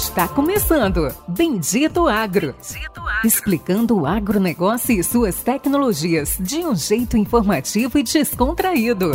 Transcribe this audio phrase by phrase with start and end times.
[0.00, 2.54] Está começando Bendito Agro.
[2.54, 3.20] Bendito Agro.
[3.22, 9.10] Explicando o agronegócio e suas tecnologias de um jeito informativo e descontraído.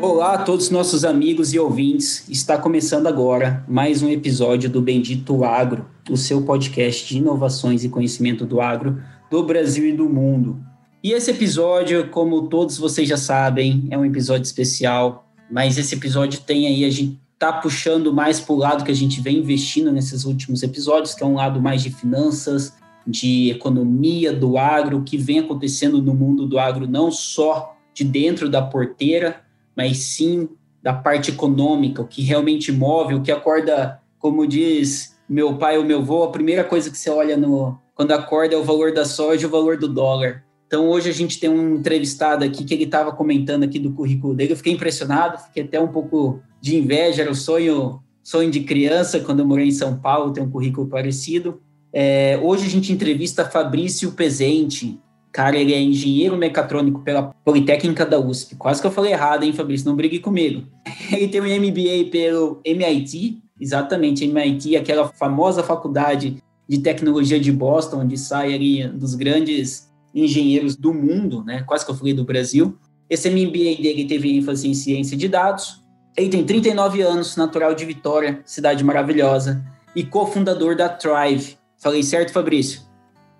[0.00, 2.28] Olá a todos os nossos amigos e ouvintes.
[2.28, 7.88] Está começando agora mais um episódio do Bendito Agro, o seu podcast de inovações e
[7.88, 10.62] conhecimento do agro do Brasil e do mundo.
[11.02, 16.40] E esse episódio, como todos vocês já sabem, é um episódio especial, mas esse episódio
[16.40, 19.90] tem aí a gente tá puxando mais para o lado que a gente vem investindo
[19.90, 22.72] nesses últimos episódios, que é um lado mais de finanças,
[23.04, 28.04] de economia do agro, o que vem acontecendo no mundo do agro, não só de
[28.04, 29.40] dentro da porteira,
[29.76, 30.48] mas sim
[30.80, 35.84] da parte econômica, o que realmente move, o que acorda, como diz meu pai ou
[35.84, 39.04] meu avô, a primeira coisa que você olha no, quando acorda é o valor da
[39.04, 40.44] soja e o valor do dólar.
[40.66, 44.34] Então hoje a gente tem um entrevistado aqui que ele estava comentando aqui do currículo
[44.34, 48.60] dele, eu fiquei impressionado, fiquei até um pouco de inveja, era o sonho, sonho de
[48.60, 51.60] criança quando eu morei em São Paulo, ter um currículo parecido.
[51.92, 54.98] É, hoje a gente entrevista Fabrício Pezente,
[55.32, 58.54] Cara, ele é engenheiro mecatrônico pela Politécnica da USP.
[58.54, 59.88] Quase que eu falei errado, hein, Fabrício?
[59.88, 60.66] Não brigue comigo.
[61.10, 68.00] Ele tem um MBA pelo MIT, exatamente, MIT, aquela famosa faculdade de tecnologia de Boston,
[68.00, 71.62] onde sai ali dos grandes engenheiros do mundo, né?
[71.62, 72.76] Quase que eu falei do Brasil.
[73.08, 75.80] Esse MBA dele teve ênfase em ciência de dados.
[76.16, 81.56] Ele tem 39 anos, natural de Vitória, cidade maravilhosa, e cofundador da Thrive.
[81.78, 82.82] Falei certo, Fabrício?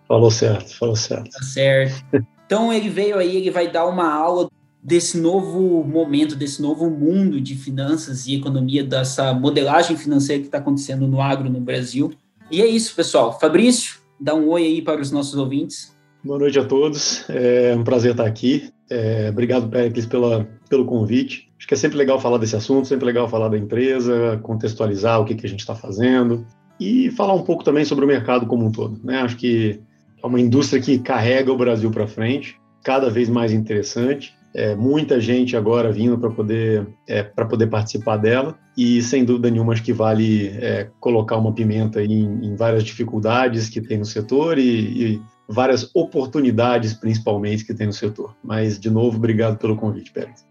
[0.06, 1.30] Falou certo, falou certo.
[1.30, 2.26] Tá certo.
[2.46, 4.48] Então ele veio aí, ele vai dar uma aula
[4.82, 10.58] desse novo momento, desse novo mundo de finanças e economia, dessa modelagem financeira que está
[10.58, 12.12] acontecendo no agro no Brasil.
[12.50, 13.38] E é isso, pessoal.
[13.38, 15.94] Fabrício, dá um oi aí para os nossos ouvintes.
[16.24, 17.24] Boa noite a todos.
[17.28, 18.70] É um prazer estar aqui.
[18.90, 21.50] É, obrigado, Pericles, pela, pelo convite.
[21.58, 25.24] Acho que é sempre legal falar desse assunto, sempre legal falar da empresa, contextualizar o
[25.24, 26.44] que, que a gente está fazendo
[26.78, 29.00] e falar um pouco também sobre o mercado como um todo.
[29.04, 29.20] Né?
[29.20, 29.80] Acho que
[30.22, 34.34] é uma indústria que carrega o Brasil para frente, cada vez mais interessante.
[34.54, 39.72] É, muita gente agora vindo para poder é, poder participar dela e sem dúvida nenhuma
[39.72, 44.58] acho que vale é, colocar uma pimenta em, em, várias dificuldades que tem no setor
[44.58, 48.34] e, e, várias oportunidades principalmente que tem no setor.
[48.44, 50.46] Mas de novo obrigado pelo convite, Pérez.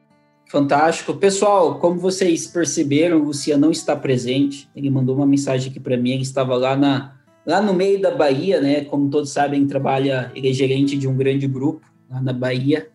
[0.48, 1.80] Fantástico, pessoal.
[1.80, 4.68] Como vocês perceberam, o Luciano não está presente.
[4.76, 6.12] Ele mandou uma mensagem aqui para mim.
[6.12, 7.14] Ele estava lá na
[7.46, 8.84] lá no meio da Bahia, né?
[8.84, 12.88] Como todos sabem, trabalha, ele é gerente de um grande grupo lá na Bahia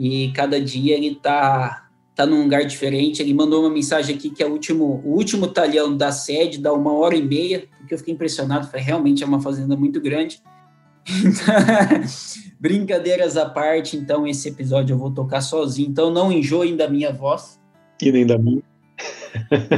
[0.00, 3.20] e cada dia ele tá tá num lugar diferente.
[3.20, 6.72] Ele mandou uma mensagem aqui que é o último o último talhão da sede dá
[6.72, 10.42] uma hora e meia, porque eu fiquei impressionado, foi realmente é uma fazenda muito grande.
[12.58, 17.12] Brincadeiras à parte, então esse episódio eu vou tocar sozinho, então não enjoem da minha
[17.12, 17.60] voz.
[18.00, 18.62] E nem da minha.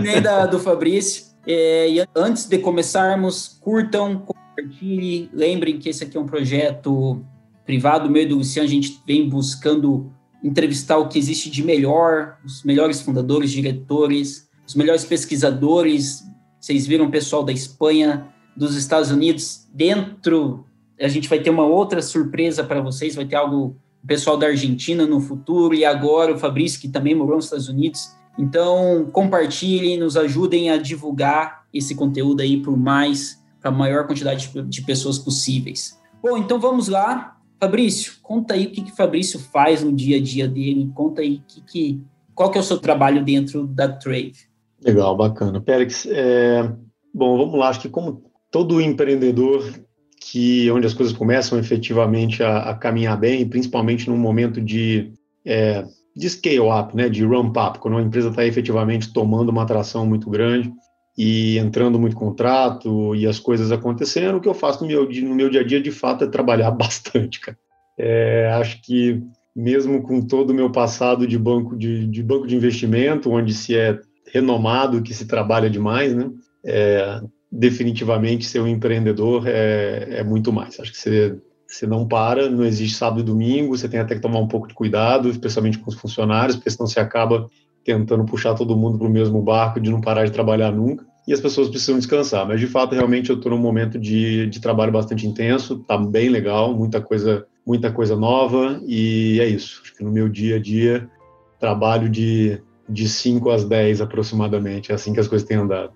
[0.00, 1.32] nem da do Fabrício.
[1.44, 5.28] É, e antes de começarmos, curtam, compartilhem.
[5.32, 7.24] Lembrem que esse aqui é um projeto
[7.64, 8.68] privado, meio do Luciano.
[8.68, 10.12] A gente vem buscando
[10.42, 16.22] entrevistar o que existe de melhor, os melhores fundadores, diretores, os melhores pesquisadores.
[16.60, 19.68] Vocês viram o pessoal da Espanha, dos Estados Unidos.
[19.72, 20.66] Dentro,
[21.00, 23.14] a gente vai ter uma outra surpresa para vocês.
[23.14, 25.74] Vai ter algo, o pessoal da Argentina no futuro.
[25.74, 30.76] E agora o Fabrício, que também morou nos Estados Unidos então, compartilhem, nos ajudem a
[30.76, 35.98] divulgar esse conteúdo aí para mais, para a maior quantidade de pessoas possíveis.
[36.22, 37.36] Bom, então vamos lá.
[37.62, 41.40] Fabrício, conta aí o que que Fabrício faz no dia a dia dele, conta aí
[41.46, 42.00] que, que,
[42.34, 44.50] qual que é o seu trabalho dentro da Trade.
[44.84, 45.60] Legal, bacana.
[45.60, 46.68] Pérez, é...
[47.14, 49.62] bom, vamos lá, acho que como todo empreendedor
[50.20, 55.12] que onde as coisas começam efetivamente a, a caminhar bem, principalmente num momento de
[55.44, 55.84] é,
[56.16, 60.04] de scale up, né, de ramp up, quando uma empresa está efetivamente tomando uma atração
[60.04, 60.72] muito grande
[61.16, 65.34] e entrando muito contrato e as coisas acontecendo, o que eu faço no meu, no
[65.34, 67.58] meu dia a dia, de fato, é trabalhar bastante, cara.
[67.98, 69.22] É, acho que
[69.54, 73.76] mesmo com todo o meu passado de banco de, de, banco de investimento, onde se
[73.76, 74.00] é
[74.32, 76.30] renomado, que se trabalha demais, né,
[76.64, 77.20] é,
[77.50, 80.80] definitivamente ser um empreendedor é, é muito mais.
[80.80, 81.38] Acho que você
[81.72, 84.68] você não para, não existe sábado e domingo, você tem até que tomar um pouco
[84.68, 87.48] de cuidado, especialmente com os funcionários, porque senão você acaba
[87.84, 91.04] tentando puxar todo mundo para o mesmo barco de não parar de trabalhar nunca.
[91.26, 92.46] E as pessoas precisam descansar.
[92.46, 96.28] Mas, de fato, realmente eu estou num momento de, de trabalho bastante intenso, está bem
[96.28, 99.80] legal, muita coisa, muita coisa nova, e é isso.
[99.82, 101.08] Acho que no meu dia a dia,
[101.60, 105.92] trabalho de, de 5 às 10 aproximadamente, é assim que as coisas têm andado.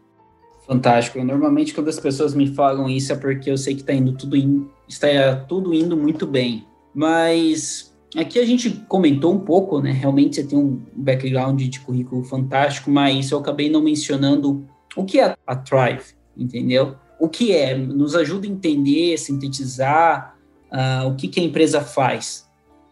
[0.67, 1.23] Fantástico.
[1.23, 4.37] Normalmente quando as pessoas me falam isso é porque eu sei que está indo tudo
[4.37, 6.65] in, está tudo indo muito bem.
[6.93, 9.91] Mas aqui a gente comentou um pouco, né?
[9.91, 14.67] Realmente você tem um background de currículo fantástico, mas eu acabei não mencionando
[14.97, 16.97] o que é a Thrive, entendeu?
[17.19, 17.77] O que é?
[17.77, 20.37] Nos ajuda a entender, sintetizar
[20.71, 22.47] uh, o que, que a empresa faz.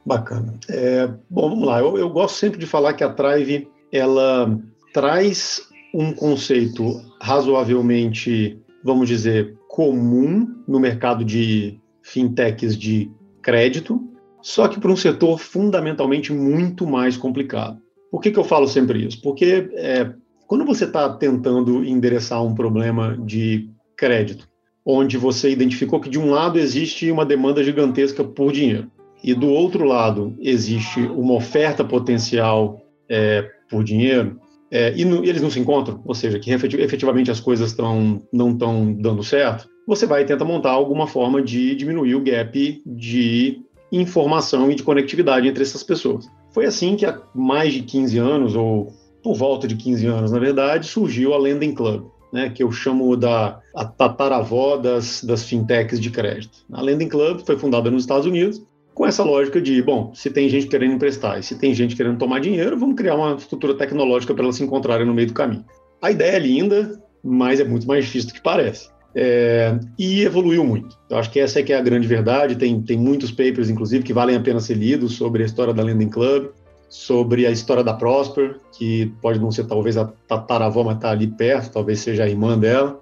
[0.04, 0.54] Bacana.
[0.68, 1.80] É, bom, vamos lá.
[1.80, 4.58] Eu, eu gosto sempre de falar que a Thrive ela
[4.92, 5.62] traz
[5.94, 14.00] um conceito razoavelmente, vamos dizer, comum no mercado de fintechs de crédito,
[14.44, 17.78] só que para um setor fundamentalmente muito mais complicado.
[18.10, 19.22] Por que, que eu falo sempre isso?
[19.22, 20.12] Porque é,
[20.46, 24.46] quando você está tentando endereçar um problema de crédito,
[24.84, 28.90] onde você identificou que de um lado existe uma demanda gigantesca por dinheiro
[29.22, 34.38] e do outro lado existe uma oferta potencial é, por dinheiro,
[34.70, 38.20] é, e, no, e, eles não se encontram, ou seja, que efetivamente as coisas tão,
[38.30, 43.64] não estão dando certo, você vai tentar montar alguma forma de diminuir o gap de
[44.00, 46.28] informação e de conectividade entre essas pessoas.
[46.52, 48.92] Foi assim que há mais de 15 anos, ou
[49.22, 53.16] por volta de 15 anos, na verdade, surgiu a Lending Club, né, que eu chamo
[53.16, 56.58] da a tataravó das, das fintechs de crédito.
[56.72, 58.62] A Lending Club foi fundada nos Estados Unidos
[58.94, 62.18] com essa lógica de, bom, se tem gente querendo emprestar e se tem gente querendo
[62.18, 65.64] tomar dinheiro, vamos criar uma estrutura tecnológica para elas se encontrarem no meio do caminho.
[66.00, 68.88] A ideia é linda, mas é muito mais difícil do que parece.
[69.14, 70.98] É, e evoluiu muito.
[71.08, 72.56] Eu acho que essa é que é a grande verdade.
[72.56, 75.82] Tem, tem muitos papers, inclusive, que valem a pena ser lidos sobre a história da
[75.82, 76.48] Lending Club,
[76.88, 81.28] sobre a história da Prosper, que pode não ser talvez a tataravó, mas está ali
[81.28, 83.00] perto, talvez seja a irmã dela.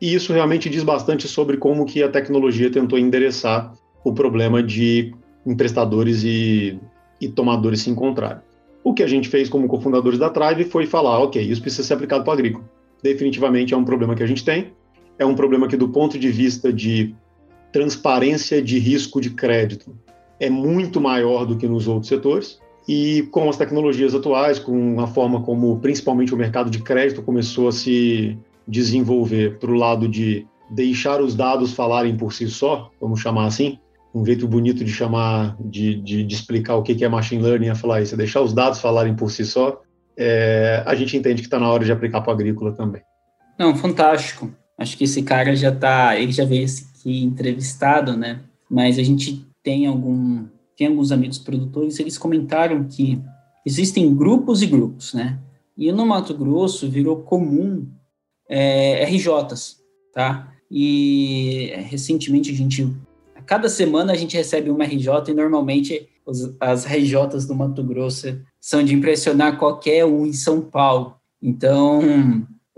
[0.00, 3.72] E isso realmente diz bastante sobre como que a tecnologia tentou endereçar
[4.04, 5.12] o problema de
[5.44, 6.78] emprestadores e,
[7.20, 8.38] e tomadores se encontrarem.
[8.84, 11.94] O que a gente fez como cofundadores da Tribe foi falar, ok, isso precisa ser
[11.94, 12.64] aplicado para o agrícola.
[13.02, 14.72] Definitivamente é um problema que a gente tem,
[15.18, 17.14] é um problema que do ponto de vista de
[17.72, 19.96] transparência de risco de crédito
[20.40, 22.60] é muito maior do que nos outros setores.
[22.88, 27.68] E com as tecnologias atuais, com a forma como principalmente o mercado de crédito começou
[27.68, 33.20] a se desenvolver para o lado de deixar os dados falarem por si só, vamos
[33.20, 33.78] chamar assim,
[34.14, 37.74] um jeito bonito de chamar, de, de, de, explicar o que é machine learning é
[37.74, 39.80] falar isso, é deixar os dados falarem por si só,
[40.16, 43.02] é, a gente entende que está na hora de aplicar para a agrícola também.
[43.58, 44.50] Não, fantástico.
[44.78, 48.40] Acho que esse cara já está, ele já veio aqui entrevistado, né?
[48.70, 50.46] Mas a gente tem algum,
[50.76, 53.20] tem alguns amigos produtores, eles comentaram que
[53.66, 55.38] existem grupos e grupos, né?
[55.76, 57.88] E no Mato Grosso virou comum
[58.48, 59.78] é, RJs,
[60.14, 60.52] tá?
[60.70, 62.94] E recentemente a gente
[63.46, 68.38] cada semana a gente recebe uma RJ e normalmente os, as RJs do Mato Grosso
[68.60, 71.16] são de impressionar qualquer um em São Paulo.
[71.42, 72.02] Então,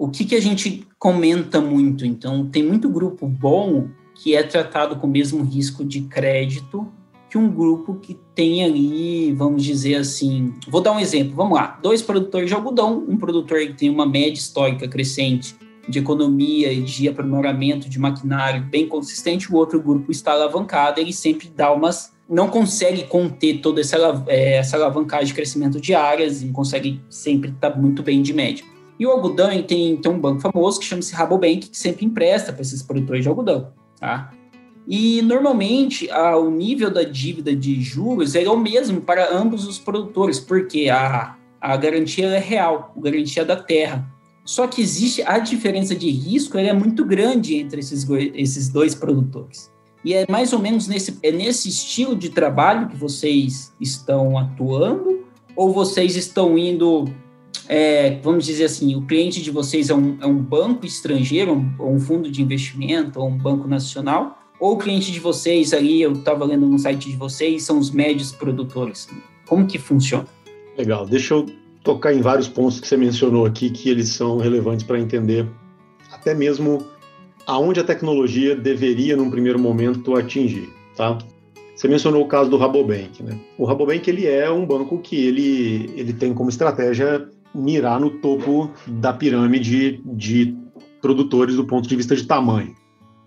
[0.00, 2.06] o que, que a gente comenta muito?
[2.06, 6.90] Então, tem muito grupo bom que é tratado com o mesmo risco de crédito
[7.28, 11.78] que um grupo que tem ali, vamos dizer assim, vou dar um exemplo, vamos lá,
[11.82, 15.54] dois produtores de algodão, um produtor que tem uma média histórica crescente
[15.86, 21.12] de economia e de aprimoramento de maquinário bem consistente, o outro grupo está alavancado, ele
[21.12, 22.10] sempre dá umas.
[22.28, 27.50] não consegue conter toda essa, é, essa alavancagem de crescimento de áreas e consegue sempre
[27.50, 28.64] estar muito bem de média.
[29.00, 32.60] E o algodão tem, tem um banco famoso que chama-se Rabobank, que sempre empresta para
[32.60, 33.72] esses produtores de algodão.
[33.98, 34.30] Tá?
[34.86, 39.78] E normalmente a, o nível da dívida de juros é o mesmo para ambos os
[39.78, 44.06] produtores, porque a, a garantia é real, a garantia da terra.
[44.44, 49.70] Só que existe a diferença de risco, é muito grande entre esses, esses dois produtores.
[50.04, 55.24] E é mais ou menos nesse, é nesse estilo de trabalho que vocês estão atuando?
[55.56, 57.04] Ou vocês estão indo,
[57.72, 61.94] é, vamos dizer assim, o cliente de vocês é um, é um banco estrangeiro, um,
[61.94, 64.40] um fundo de investimento, ou um banco nacional?
[64.58, 67.92] Ou o cliente de vocês ali, eu estava lendo no site de vocês, são os
[67.92, 69.08] médios produtores?
[69.46, 70.26] Como que funciona?
[70.76, 71.46] Legal, deixa eu
[71.84, 75.46] tocar em vários pontos que você mencionou aqui, que eles são relevantes para entender
[76.10, 76.84] até mesmo
[77.46, 81.18] aonde a tecnologia deveria, num primeiro momento, atingir, tá?
[81.76, 83.38] Você mencionou o caso do Rabobank, né?
[83.56, 88.70] O Rabobank, ele é um banco que ele, ele tem como estratégia mirar no topo
[88.86, 90.56] da pirâmide de
[91.00, 92.74] produtores do ponto de vista de tamanho.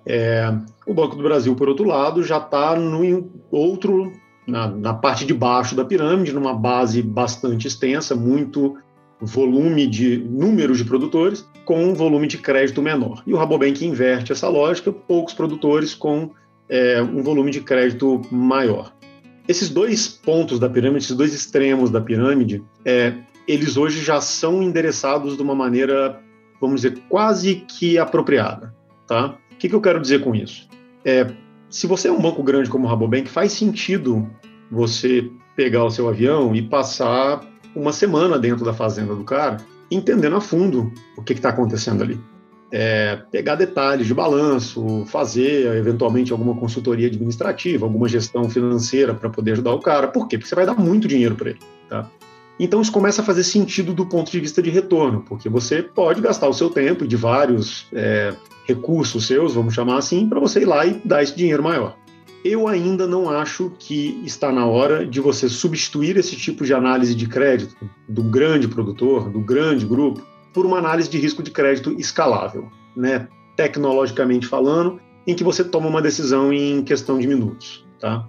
[0.06, 0.54] É,
[0.86, 4.12] o Banco do Brasil, por outro lado, já está no outro
[4.46, 8.78] na, na parte de baixo da pirâmide, numa base bastante extensa, muito
[9.20, 13.24] volume de números de produtores com um volume de crédito menor.
[13.26, 16.32] E o Rabobank inverte essa lógica, poucos produtores com
[16.68, 18.94] é, um volume de crédito maior.
[19.48, 23.14] Esses dois pontos da pirâmide, esses dois extremos da pirâmide, é,
[23.48, 26.20] eles hoje já são endereçados de uma maneira,
[26.60, 28.74] vamos dizer, quase que apropriada,
[29.08, 29.38] tá?
[29.52, 30.68] O que, que eu quero dizer com isso?
[31.06, 31.28] É,
[31.70, 34.30] se você é um banco grande como o Rabobank, faz sentido
[34.72, 37.42] você pegar o seu avião e passar
[37.76, 39.58] uma semana dentro da fazenda do cara,
[39.90, 42.20] entendendo a fundo o que está acontecendo ali.
[42.72, 49.52] É, pegar detalhes de balanço, fazer eventualmente alguma consultoria administrativa, alguma gestão financeira para poder
[49.52, 50.08] ajudar o cara.
[50.08, 50.38] Por quê?
[50.38, 51.60] Porque você vai dar muito dinheiro para ele.
[51.88, 52.10] Tá?
[52.60, 56.22] Então isso começa a fazer sentido do ponto de vista de retorno, porque você pode
[56.22, 58.34] gastar o seu tempo de vários é,
[58.66, 61.98] recursos seus, vamos chamar assim, para você ir lá e dar esse dinheiro maior.
[62.44, 67.16] Eu ainda não acho que está na hora de você substituir esse tipo de análise
[67.16, 70.22] de crédito do grande produtor, do grande grupo,
[70.54, 73.28] por uma análise de risco de crédito escalável, né?
[73.56, 77.86] tecnologicamente falando, em que você toma uma decisão em questão de minutos.
[78.00, 78.28] Tá?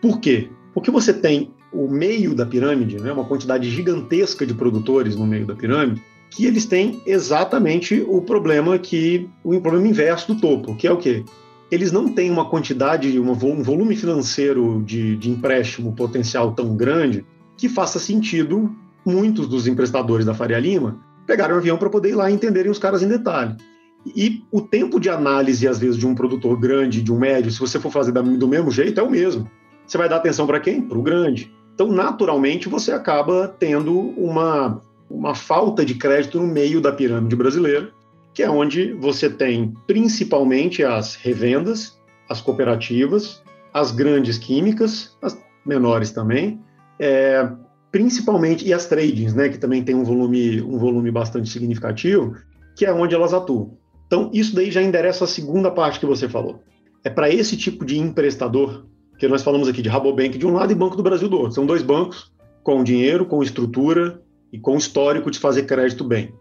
[0.00, 0.50] Por quê?
[0.74, 3.12] Porque você tem o meio da pirâmide, né?
[3.12, 8.78] uma quantidade gigantesca de produtores no meio da pirâmide, que eles têm exatamente o problema
[8.78, 11.24] que o problema inverso do topo, que é o quê?
[11.72, 17.24] eles não têm uma quantidade, um volume financeiro de, de empréstimo potencial tão grande
[17.56, 18.70] que faça sentido
[19.06, 22.70] muitos dos emprestadores da Faria Lima pegarem um avião para poder ir lá e entenderem
[22.70, 23.56] os caras em detalhe.
[24.04, 27.58] E o tempo de análise, às vezes, de um produtor grande, de um médio, se
[27.58, 29.50] você for fazer do mesmo jeito, é o mesmo.
[29.86, 30.82] Você vai dar atenção para quem?
[30.82, 31.50] Para o grande.
[31.74, 37.90] Então, naturalmente, você acaba tendo uma, uma falta de crédito no meio da pirâmide brasileira,
[38.34, 41.98] que é onde você tem principalmente as revendas,
[42.28, 46.60] as cooperativas, as grandes químicas, as menores também,
[46.98, 47.48] é,
[47.90, 52.36] principalmente e as tradings, né, que também tem um volume um volume bastante significativo,
[52.76, 53.76] que é onde elas atuam.
[54.06, 56.62] Então isso daí já endereça a segunda parte que você falou.
[57.04, 58.86] É para esse tipo de emprestador
[59.26, 61.52] que nós falamos aqui de Rabobank de um lado e Banco do Brasil do outro.
[61.52, 64.20] São dois bancos com dinheiro, com estrutura
[64.52, 66.34] e com histórico de fazer crédito bem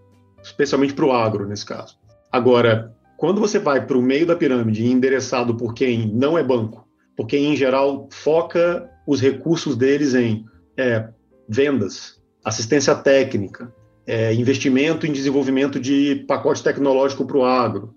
[0.44, 1.98] especialmente para o agro, nesse caso.
[2.32, 6.88] Agora, quando você vai para o meio da pirâmide endereçado por quem não é banco,
[7.16, 10.46] por quem, em geral, foca os recursos deles em
[10.78, 11.10] é,
[11.48, 13.74] vendas, assistência técnica,
[14.08, 17.94] é, investimento em desenvolvimento de pacote tecnológico para o agro.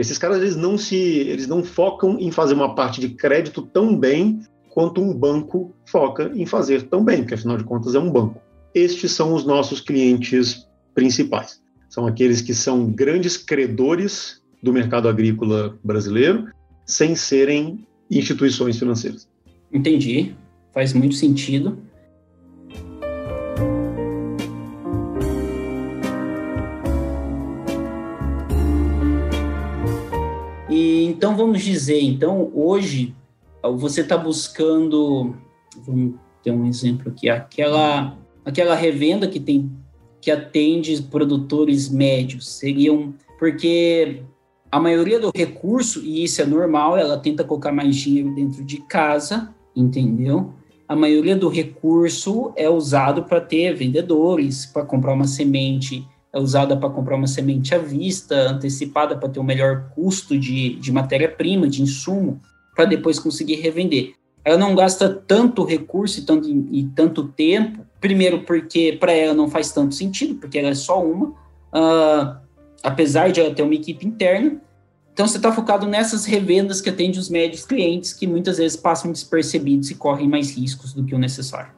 [0.00, 3.96] Esses caras eles não se, eles não focam em fazer uma parte de crédito tão
[3.96, 8.10] bem quanto um banco foca em fazer tão bem, porque afinal de contas é um
[8.10, 8.40] banco.
[8.74, 11.62] Estes são os nossos clientes principais
[11.94, 16.48] são aqueles que são grandes credores do mercado agrícola brasileiro,
[16.84, 19.28] sem serem instituições financeiras.
[19.72, 20.34] Entendi,
[20.72, 21.78] faz muito sentido.
[30.74, 33.14] E então vamos dizer, então hoje
[33.76, 35.32] você está buscando,
[35.86, 39.70] vamos ter um exemplo aqui, aquela aquela revenda que tem
[40.20, 42.48] que atende produtores médios.
[42.48, 44.22] Seriam porque
[44.68, 48.78] a maioria do recurso, e isso é normal, ela tenta colocar mais dinheiro dentro de
[48.78, 50.54] casa, entendeu?
[50.88, 56.04] A maioria do recurso é usado para ter vendedores, para comprar uma semente,
[56.34, 60.74] é usada para comprar uma semente à vista, antecipada para ter um melhor custo de,
[60.76, 62.40] de matéria-prima, de insumo,
[62.74, 64.14] para depois conseguir revender
[64.44, 69.48] ela não gasta tanto recurso e tanto, e tanto tempo, primeiro porque para ela não
[69.48, 72.36] faz tanto sentido, porque ela é só uma, uh,
[72.82, 74.60] apesar de ela ter uma equipe interna.
[75.14, 79.10] Então você está focado nessas revendas que atendem os médios clientes, que muitas vezes passam
[79.10, 81.72] despercebidos e correm mais riscos do que o necessário.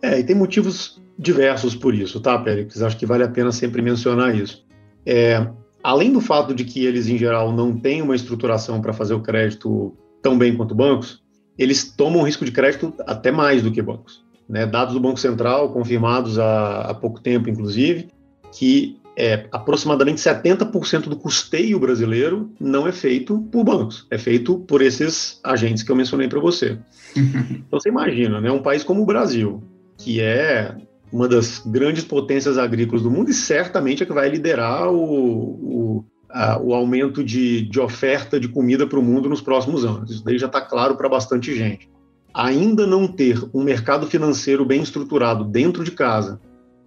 [0.00, 2.82] É, e tem motivos diversos por isso, tá, Pérez?
[2.82, 4.64] Acho que vale a pena sempre mencionar isso.
[5.04, 5.46] É,
[5.82, 9.22] além do fato de que eles, em geral, não têm uma estruturação para fazer o
[9.22, 11.22] crédito tão bem quanto bancos,
[11.58, 14.24] eles tomam risco de crédito até mais do que bancos.
[14.48, 14.66] Né?
[14.66, 18.08] Dados do Banco Central, confirmados há, há pouco tempo, inclusive,
[18.52, 24.82] que é, aproximadamente 70% do custeio brasileiro não é feito por bancos, é feito por
[24.82, 26.78] esses agentes que eu mencionei para você.
[27.16, 29.62] então você imagina, né, um país como o Brasil,
[29.96, 30.76] que é
[31.12, 36.04] uma das grandes potências agrícolas do mundo e certamente é que vai liderar o, o
[36.36, 40.10] a, o aumento de, de oferta de comida para o mundo nos próximos anos.
[40.10, 41.88] Isso daí já está claro para bastante gente.
[42.34, 46.38] Ainda não ter um mercado financeiro bem estruturado dentro de casa,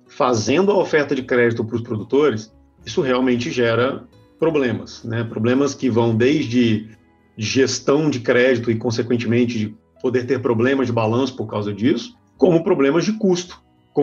[0.08, 2.54] fazendo a oferta de crédito para os produtores,
[2.86, 4.04] isso realmente gera
[4.38, 5.24] problemas, né?
[5.24, 6.90] Problemas que vão desde
[7.36, 12.64] gestão de crédito e, consequentemente, de poder ter problemas de balanço por causa disso, como
[12.64, 13.62] problemas de custo.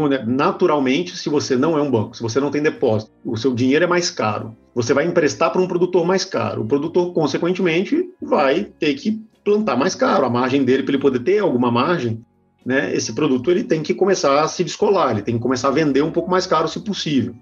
[0.08, 3.54] Né, naturalmente, se você não é um banco, se você não tem depósito, o seu
[3.54, 6.62] dinheiro é mais caro, você vai emprestar para um produtor mais caro.
[6.62, 10.26] O produtor, consequentemente, vai ter que plantar mais caro.
[10.26, 12.22] A margem dele, para ele poder ter alguma margem,
[12.64, 15.70] né, esse produto ele tem que começar a se descolar, ele tem que começar a
[15.70, 17.34] vender um pouco mais caro, se possível.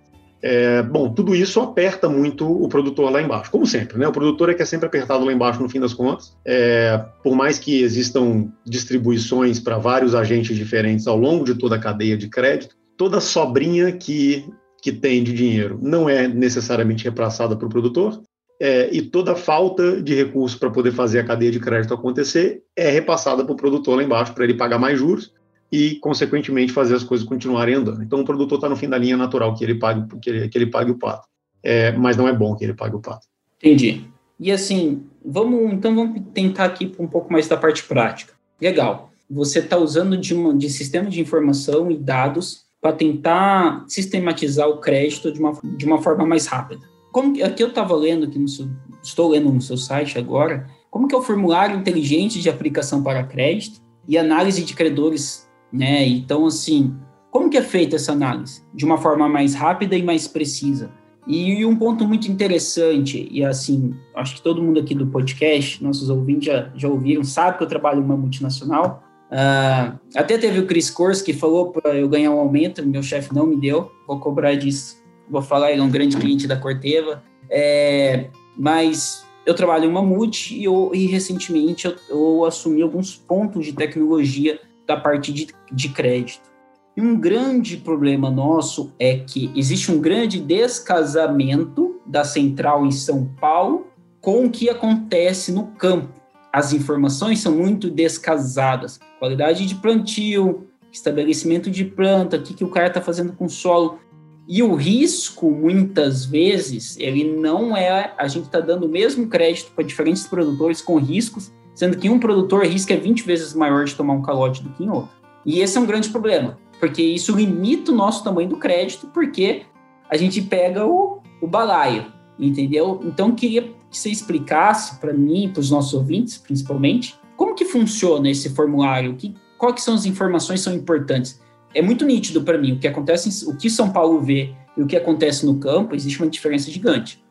[0.47, 4.07] É, bom, tudo isso aperta muito o produtor lá embaixo, como sempre, né?
[4.07, 6.37] O produtor é que é sempre apertado lá embaixo no fim das contas.
[6.45, 11.79] É, por mais que existam distribuições para vários agentes diferentes ao longo de toda a
[11.79, 14.45] cadeia de crédito, toda sobrinha que,
[14.83, 18.21] que tem de dinheiro não é necessariamente repassada para o produtor,
[18.61, 22.91] é, e toda falta de recurso para poder fazer a cadeia de crédito acontecer é
[22.91, 25.33] repassada para o produtor lá embaixo para ele pagar mais juros
[25.75, 28.01] e, consequentemente, fazer as coisas continuarem andando.
[28.01, 30.57] Então, o produtor está no fim da linha natural que ele pague, que ele, que
[30.57, 31.27] ele pague o pato.
[31.65, 33.27] É, mas não é bom que ele pague o pato.
[33.59, 34.05] Entendi.
[34.39, 38.35] E assim, vamos então vamos tentar aqui um pouco mais da parte prática.
[38.61, 39.11] Legal.
[39.29, 44.79] Você está usando de, uma, de sistema de informação e dados para tentar sistematizar o
[44.79, 46.83] crédito de uma, de uma forma mais rápida.
[47.11, 48.69] Como aqui eu estava lendo aqui no seu,
[49.03, 53.25] estou lendo no seu site agora, como que é o formulário inteligente de aplicação para
[53.25, 56.07] crédito e análise de credores né?
[56.07, 56.95] Então, assim,
[57.31, 58.63] como que é feita essa análise?
[58.73, 60.91] De uma forma mais rápida e mais precisa.
[61.27, 66.11] E um ponto muito interessante, e assim, acho que todo mundo aqui do podcast, nossos
[66.11, 69.03] ouvintes já, já ouviram, sabe que eu trabalho em uma multinacional.
[69.31, 73.35] Uh, até teve o Chris Course que falou para eu ganhar um aumento, meu chefe
[73.35, 75.03] não me deu, vou cobrar disso.
[75.29, 77.23] Vou falar, ele é um grande cliente da Corteva.
[77.51, 83.17] É, mas eu trabalho em uma multi e, eu, e recentemente eu, eu assumi alguns
[83.17, 86.53] pontos de tecnologia da parte de, de crédito.
[86.97, 93.27] E um grande problema nosso é que existe um grande descasamento da central em São
[93.41, 93.89] Paulo
[94.21, 96.09] com o que acontece no campo.
[96.53, 99.01] As informações são muito descasadas.
[99.19, 103.51] Qualidade de plantio, estabelecimento de planta, o que, que o cara está fazendo com o
[103.51, 103.99] solo.
[104.47, 108.15] E o risco, muitas vezes, ele não é.
[108.17, 112.19] A gente está dando o mesmo crédito para diferentes produtores com riscos sendo que um
[112.19, 115.11] produtor risca é 20 vezes maior de tomar um calote do que em outro.
[115.45, 119.63] E esse é um grande problema, porque isso limita o nosso tamanho do crédito, porque
[120.09, 122.07] a gente pega o, o balaio,
[122.39, 123.01] entendeu?
[123.05, 128.31] Então, queria que você explicasse para mim, para os nossos ouvintes, principalmente, como que funciona
[128.31, 131.41] esse formulário, que, quais são as informações que são importantes.
[131.75, 134.87] É muito nítido para mim o que acontece, o que São Paulo vê e o
[134.87, 137.24] que acontece no campo, existe uma diferença gigante.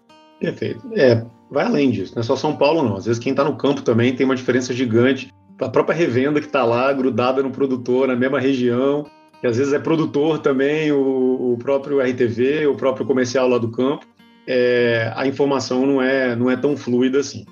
[0.43, 0.82] Perfeito.
[0.93, 2.97] É, vai além disso, não é só São Paulo, não.
[2.97, 5.34] Às vezes quem está no campo também tem uma diferença gigante.
[5.62, 9.06] A própria revenda que está lá, grudada no produtor, na mesma região,
[9.39, 13.71] que às vezes é produtor também, o, o próprio RTV, o próprio comercial lá do
[13.71, 14.06] campo,
[14.45, 17.45] é, a informação não é, não é tão fluida assim.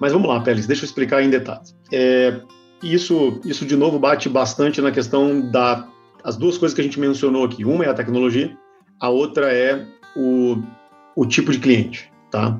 [0.00, 1.76] Mas vamos lá, Pérez, deixa eu explicar em detalhes.
[1.92, 2.40] É,
[2.82, 5.86] isso, isso, de novo, bate bastante na questão da.
[6.24, 7.62] As duas coisas que a gente mencionou aqui.
[7.64, 8.56] Uma é a tecnologia,
[8.98, 9.84] a outra é
[10.16, 10.62] o,
[11.14, 12.58] o tipo de cliente, tá?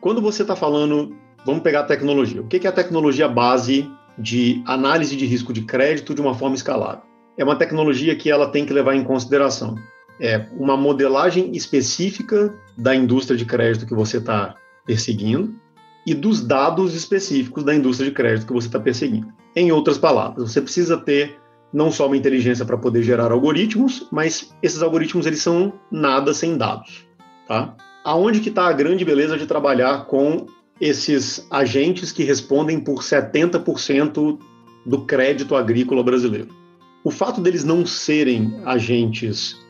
[0.00, 2.40] Quando você está falando, vamos pegar a tecnologia.
[2.40, 6.54] O que é a tecnologia base de análise de risco de crédito de uma forma
[6.54, 7.02] escalável?
[7.36, 9.76] É uma tecnologia que ela tem que levar em consideração
[10.20, 15.54] é uma modelagem específica da indústria de crédito que você está perseguindo
[16.06, 19.32] e dos dados específicos da indústria de crédito que você está perseguindo.
[19.54, 21.38] Em outras palavras, você precisa ter
[21.72, 26.56] não só uma inteligência para poder gerar algoritmos, mas esses algoritmos eles são nada sem
[26.56, 27.06] dados,
[27.48, 27.74] tá?
[28.06, 30.46] Aonde que está a grande beleza de trabalhar com
[30.80, 34.38] esses agentes que respondem por 70%
[34.86, 36.48] do crédito agrícola brasileiro?
[37.02, 39.60] O fato deles não serem agentes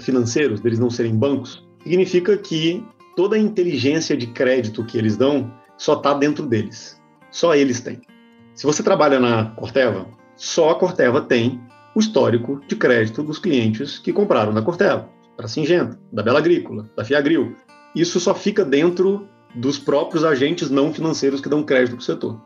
[0.00, 2.84] financeiros, deles não serem bancos, significa que
[3.16, 7.00] toda a inteligência de crédito que eles dão só está dentro deles.
[7.30, 8.02] Só eles têm.
[8.54, 10.06] Se você trabalha na Corteva,
[10.36, 11.58] só a Corteva tem
[11.94, 16.90] o histórico de crédito dos clientes que compraram da Corteva, da Singenta, da Bela Agrícola,
[16.94, 17.56] da Fiagril,
[17.96, 22.40] isso só fica dentro dos próprios agentes não financeiros que dão crédito para o setor.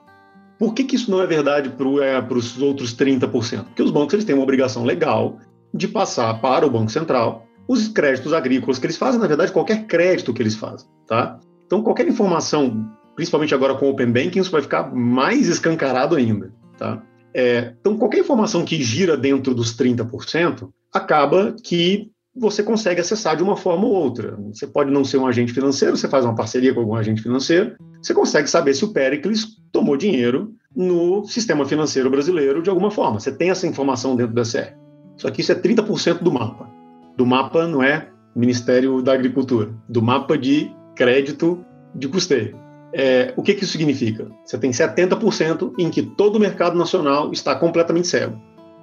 [0.59, 3.65] Por que, que isso não é verdade para é, os outros 30%?
[3.65, 5.39] Porque os bancos eles têm uma obrigação legal
[5.73, 9.87] de passar para o Banco Central os créditos agrícolas que eles fazem, na verdade, qualquer
[9.87, 10.89] crédito que eles fazem.
[11.07, 11.39] Tá?
[11.65, 16.53] Então, qualquer informação, principalmente agora com o Open Banking, isso vai ficar mais escancarado ainda.
[16.77, 17.03] Tá?
[17.33, 23.43] É, então, qualquer informação que gira dentro dos 30% acaba que você consegue acessar de
[23.43, 24.37] uma forma ou outra.
[24.53, 27.77] Você pode não ser um agente financeiro, você faz uma parceria com algum agente financeiro,
[28.01, 33.19] você consegue saber se o Pericles tomou dinheiro no sistema financeiro brasileiro de alguma forma.
[33.19, 34.75] Você tem essa informação dentro da SR.
[35.17, 36.71] Só que isso é 30% do mapa.
[37.17, 41.65] Do mapa não é Ministério da Agricultura, do mapa de crédito
[41.95, 42.57] de custeio.
[42.93, 44.29] É, o que, que isso significa?
[44.45, 48.41] Você tem 70% em que todo o mercado nacional está completamente cego.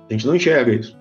[0.10, 0.98] A gente não enxerga isso.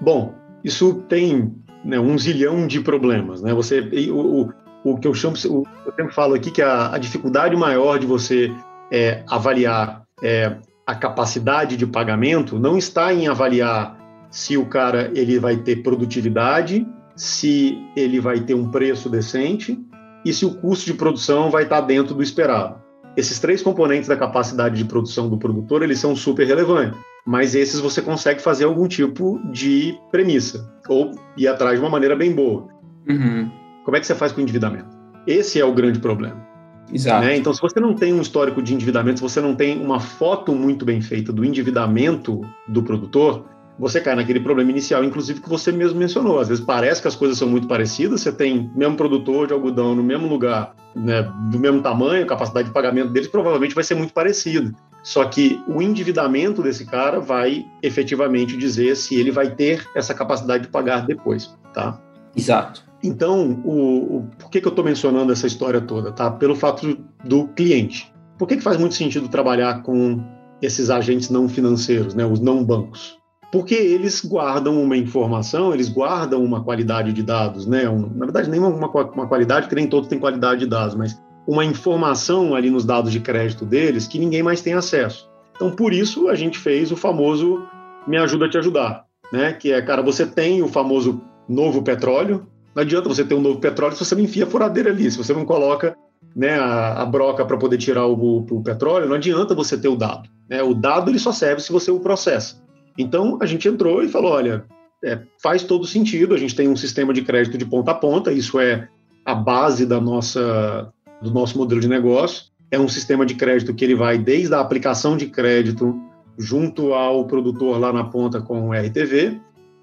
[0.00, 3.42] Bom, isso tem né, um zilhão de problemas.
[3.42, 3.52] Né?
[3.54, 4.52] Você, o, o,
[4.84, 8.06] o que eu chamo, o, eu sempre falo aqui que a, a dificuldade maior de
[8.06, 8.52] você
[8.90, 13.98] é, avaliar é, a capacidade de pagamento não está em avaliar
[14.30, 19.78] se o cara ele vai ter produtividade, se ele vai ter um preço decente
[20.24, 22.80] e se o custo de produção vai estar dentro do esperado.
[23.16, 27.80] Esses três componentes da capacidade de produção do produtor, eles são super relevantes, mas esses
[27.80, 32.68] você consegue fazer algum tipo de premissa ou ir atrás de uma maneira bem boa.
[33.08, 33.50] Uhum.
[33.84, 34.98] Como é que você faz com o endividamento?
[35.26, 36.48] Esse é o grande problema.
[36.92, 37.24] Exato.
[37.24, 37.36] Né?
[37.36, 40.54] Então, se você não tem um histórico de endividamento, se você não tem uma foto
[40.54, 43.44] muito bem feita do endividamento do produtor,
[43.78, 46.38] você cai naquele problema inicial, inclusive que você mesmo mencionou.
[46.38, 49.94] Às vezes parece que as coisas são muito parecidas, você tem mesmo produtor de algodão
[49.94, 54.12] no mesmo lugar, né, do mesmo tamanho, capacidade de pagamento deles provavelmente vai ser muito
[54.12, 54.72] parecida.
[55.02, 60.64] Só que o endividamento desse cara vai efetivamente dizer se ele vai ter essa capacidade
[60.64, 62.00] de pagar depois, tá?
[62.36, 62.84] Exato.
[63.02, 66.30] Então, o, o por que, que eu estou mencionando essa história toda, tá?
[66.30, 68.12] Pelo fato do cliente.
[68.38, 70.22] Por que, que faz muito sentido trabalhar com
[70.60, 73.20] esses agentes não financeiros, né, os não bancos?
[73.50, 77.88] porque eles guardam uma informação, eles guardam uma qualidade de dados, né?
[77.88, 81.20] Um, na verdade, nem uma, uma, qualidade, que nem todos têm qualidade de dados, mas
[81.46, 85.28] uma informação ali nos dados de crédito deles que ninguém mais tem acesso.
[85.54, 87.62] Então, por isso, a gente fez o famoso
[88.06, 89.52] Me Ajuda a Te Ajudar, né?
[89.52, 93.60] Que é, cara, você tem o famoso novo petróleo, não adianta você ter um novo
[93.60, 95.96] petróleo se você não enfia a furadeira ali, se você não coloca
[96.34, 99.96] né, a, a broca para poder tirar o, o, petróleo, não adianta você ter o
[99.96, 100.28] dado.
[100.48, 100.62] Né?
[100.62, 102.62] O dado ele só serve se você o processa.
[102.96, 104.64] Então a gente entrou e falou: olha,
[105.04, 108.32] é, faz todo sentido, a gente tem um sistema de crédito de ponta a ponta,
[108.32, 108.88] isso é
[109.24, 112.44] a base da nossa, do nosso modelo de negócio.
[112.70, 115.98] É um sistema de crédito que ele vai desde a aplicação de crédito
[116.38, 119.40] junto ao produtor lá na ponta com o RTV,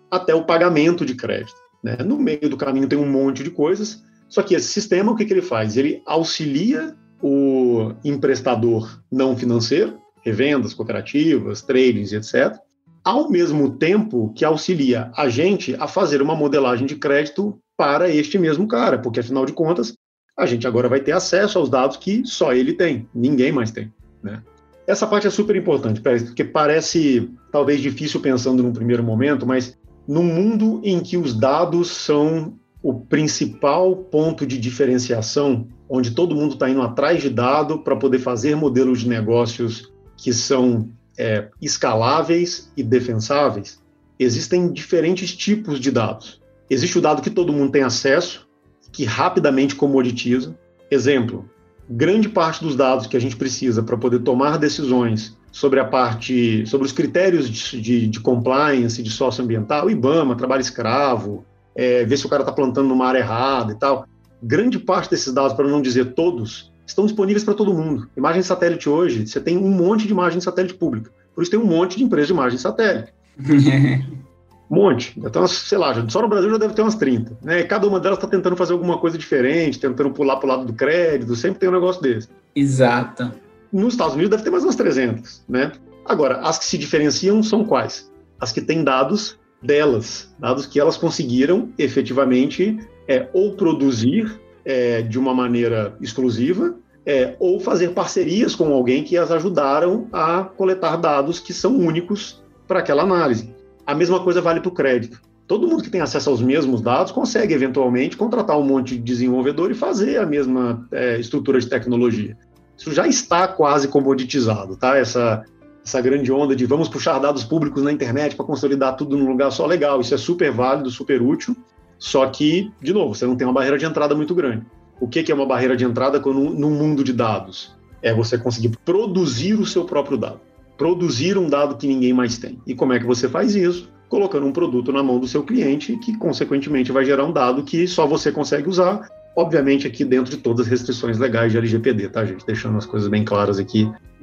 [0.10, 1.56] até o pagamento de crédito.
[1.84, 1.98] Né?
[2.04, 5.26] No meio do caminho tem um monte de coisas, só que esse sistema, o que,
[5.26, 5.78] que ele faz?
[5.78, 12.58] Ele auxilia o emprestador não financeiro, revendas, cooperativas, tradings, etc.,
[13.04, 18.38] ao mesmo tempo que auxilia a gente a fazer uma modelagem de crédito para este
[18.38, 19.96] mesmo cara, porque afinal de contas,
[20.38, 23.92] a gente agora vai ter acesso aos dados que só ele tem, ninguém mais tem.
[24.22, 24.44] Né?
[24.86, 29.76] Essa parte é super importante, porque parece talvez difícil pensando num primeiro momento, mas
[30.08, 36.54] num mundo em que os dados são o principal ponto de diferenciação, onde todo mundo
[36.54, 42.72] está indo atrás de dado para poder fazer modelos de negócios que são é, escaláveis
[42.78, 43.82] e defensáveis,
[44.20, 46.42] existem diferentes tipos de dados.
[46.70, 48.47] Existe o dado que todo mundo tem acesso,
[48.92, 50.56] que rapidamente comoditiza.
[50.90, 51.50] Exemplo,
[51.90, 56.66] grande parte dos dados que a gente precisa para poder tomar decisões sobre a parte,
[56.68, 61.46] sobre os critérios de, de, de compliance, de socioambiental, IBAMA, trabalho escravo,
[61.76, 64.06] é, ver se o cara está plantando numa área errada e tal.
[64.42, 68.08] Grande parte desses dados, para não dizer todos, estão disponíveis para todo mundo.
[68.16, 71.12] Imagem de satélite hoje, você tem um monte de imagem de satélite pública.
[71.34, 73.14] Por isso tem um monte de empresas de imagem de satélite.
[74.70, 75.14] um monte.
[75.18, 77.38] Então, sei lá, só no Brasil já deve ter umas 30.
[77.42, 77.64] Né?
[77.64, 80.74] Cada uma delas está tentando fazer alguma coisa diferente, tentando pular para o lado do
[80.74, 82.30] crédito, sempre tem um negócio desse.
[82.56, 83.32] Exato.
[83.72, 85.72] Nos Estados Unidos deve ter mais umas 300, né?
[86.06, 88.12] Agora, as que se diferenciam são quais?
[88.40, 95.18] As que têm dados delas, dados que elas conseguiram efetivamente é, ou produzir é, de
[95.18, 96.76] uma maneira exclusiva,
[97.06, 102.44] é, ou fazer parcerias com alguém que as ajudaram a coletar dados que são únicos
[102.68, 103.56] para aquela análise.
[103.88, 105.22] A mesma coisa vale para o crédito.
[105.48, 109.72] Todo mundo que tem acesso aos mesmos dados consegue, eventualmente, contratar um monte de desenvolvedor
[109.72, 112.38] e fazer a mesma é, estrutura de tecnologia.
[112.78, 114.98] Isso já está quase comoditizado, tá?
[114.98, 115.42] Essa,
[115.86, 119.50] essa grande onda de vamos puxar dados públicos na internet para consolidar tudo num lugar
[119.50, 120.02] só legal.
[120.02, 121.56] Isso é super válido, super útil,
[121.98, 124.66] só que, de novo, você não tem uma barreira de entrada muito grande.
[125.00, 127.74] O que é uma barreira de entrada num mundo de dados?
[128.02, 130.42] É você conseguir produzir o seu próprio dado.
[130.78, 132.60] Produzir um dado que ninguém mais tem.
[132.66, 133.92] E como é que você faz isso?
[134.10, 137.88] Colocando um produto na mão do seu cliente, que consequentemente vai gerar um dado que
[137.88, 142.26] só você consegue usar, obviamente aqui dentro de todas as restrições legais de LGPD, tá,
[142.26, 142.46] gente?
[142.46, 143.92] Deixando as coisas bem claras aqui.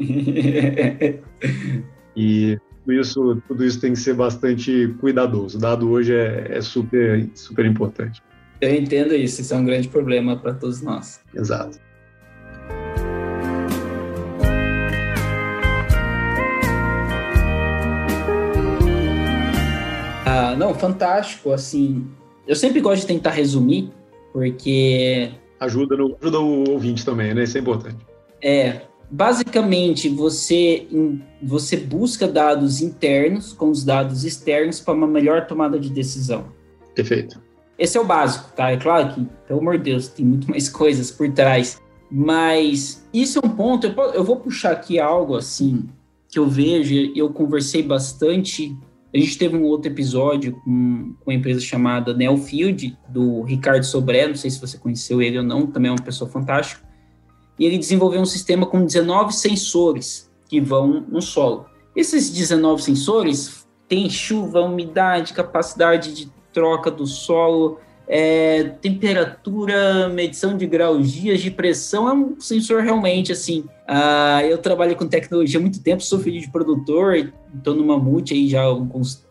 [2.16, 5.58] e tudo isso, tudo isso tem que ser bastante cuidadoso.
[5.58, 8.22] O dado hoje é, é super, super importante.
[8.60, 11.20] Eu entendo isso, isso é um grande problema para todos nós.
[11.34, 11.78] Exato.
[20.36, 22.08] Ah, não, fantástico, assim,
[22.44, 23.92] eu sempre gosto de tentar resumir,
[24.32, 25.30] porque...
[25.60, 27.44] Ajuda, no, ajuda o ouvinte também, né?
[27.44, 28.04] Isso é importante.
[28.42, 30.88] É, basicamente você,
[31.40, 36.46] você busca dados internos com os dados externos para uma melhor tomada de decisão.
[36.96, 37.40] Perfeito.
[37.78, 38.72] Esse é o básico, tá?
[38.72, 41.80] É claro que, pelo amor de Deus, tem muito mais coisas por trás.
[42.10, 43.86] Mas isso é um ponto.
[43.86, 45.88] Eu, vou puxar aqui algo assim
[46.28, 48.76] que eu vejo, eu conversei bastante
[49.14, 54.34] A gente teve um outro episódio com, uma empresa chamada Neofield, do Ricardo Sobré, não
[54.34, 56.82] sei se você conheceu ele ou não, também é uma pessoa fantástica.
[57.56, 61.66] E ele desenvolveu um sistema com 19 sensores que vão no solo.
[61.94, 70.66] Esses 19 sensores têm chuva, umidade, capacidade de troca do solo, é, temperatura, medição de
[70.66, 73.60] graus, dias de pressão, é um sensor realmente assim.
[73.88, 78.34] Uh, eu trabalho com tecnologia há muito tempo, sou filho de produtor, estou numa multi
[78.34, 78.76] aí já há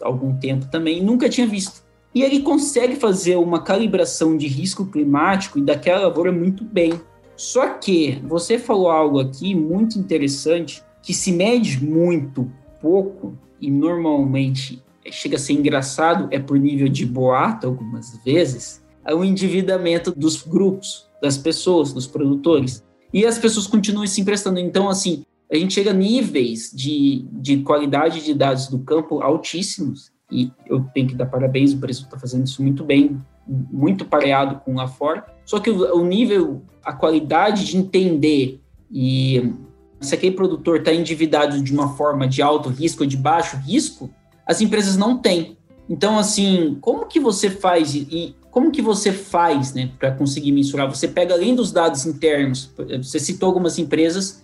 [0.02, 1.84] algum tempo também, nunca tinha visto.
[2.14, 6.94] E ele consegue fazer uma calibração de risco climático e daquela lavoura muito bem.
[7.36, 14.83] Só que você falou algo aqui muito interessante, que se mede muito pouco e normalmente
[15.12, 20.42] chega a ser engraçado, é por nível de boato algumas vezes, é o endividamento dos
[20.42, 22.84] grupos, das pessoas, dos produtores.
[23.14, 24.60] E as pessoas continuam se emprestando.
[24.60, 30.12] Então, assim, a gente chega a níveis de, de qualidade de dados do campo altíssimos,
[30.32, 34.62] e eu tenho que dar parabéns, o Brasil está fazendo isso muito bem, muito pareado
[34.62, 35.26] com lá fora.
[35.46, 38.60] Só que o, o nível, a qualidade de entender
[38.92, 39.54] e
[40.00, 44.14] se aquele produtor está endividado de uma forma de alto risco ou de baixo risco,
[44.46, 45.58] as empresas não têm.
[45.90, 50.88] Então, assim, como que você faz e como que você faz, né, para conseguir mensurar?
[50.88, 54.44] Você pega além dos dados internos, você citou algumas empresas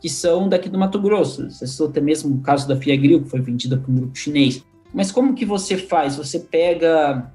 [0.00, 3.28] que são daqui do Mato Grosso, você citou até mesmo o caso da Fiagril, que
[3.28, 4.62] foi vendida para um grupo chinês.
[4.94, 6.16] Mas como que você faz?
[6.16, 7.32] Você pega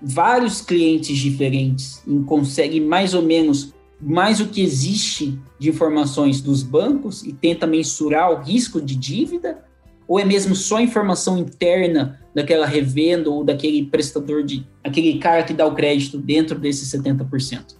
[0.00, 6.62] vários clientes diferentes e consegue mais ou menos mais o que existe de informações dos
[6.62, 9.64] bancos e tenta mensurar o risco de dívida
[10.08, 15.52] ou é mesmo só informação interna daquela revenda ou daquele prestador de aquele cara que
[15.52, 17.76] dá o crédito dentro desses 70%?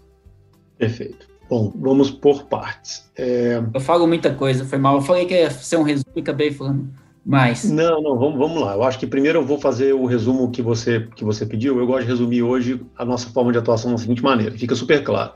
[0.79, 1.29] Perfeito.
[1.49, 3.09] Bom, vamos por partes.
[3.17, 3.63] É...
[3.73, 4.97] Eu falo muita coisa, foi mal.
[4.97, 6.89] Eu falei que ia ser um resumo e acabei falando
[7.25, 7.65] mais.
[7.65, 8.75] Não, não, vamos, vamos lá.
[8.75, 11.79] Eu acho que primeiro eu vou fazer o resumo que você, que você pediu.
[11.79, 15.03] Eu gosto de resumir hoje a nossa forma de atuação da seguinte maneira, fica super
[15.05, 15.33] claro.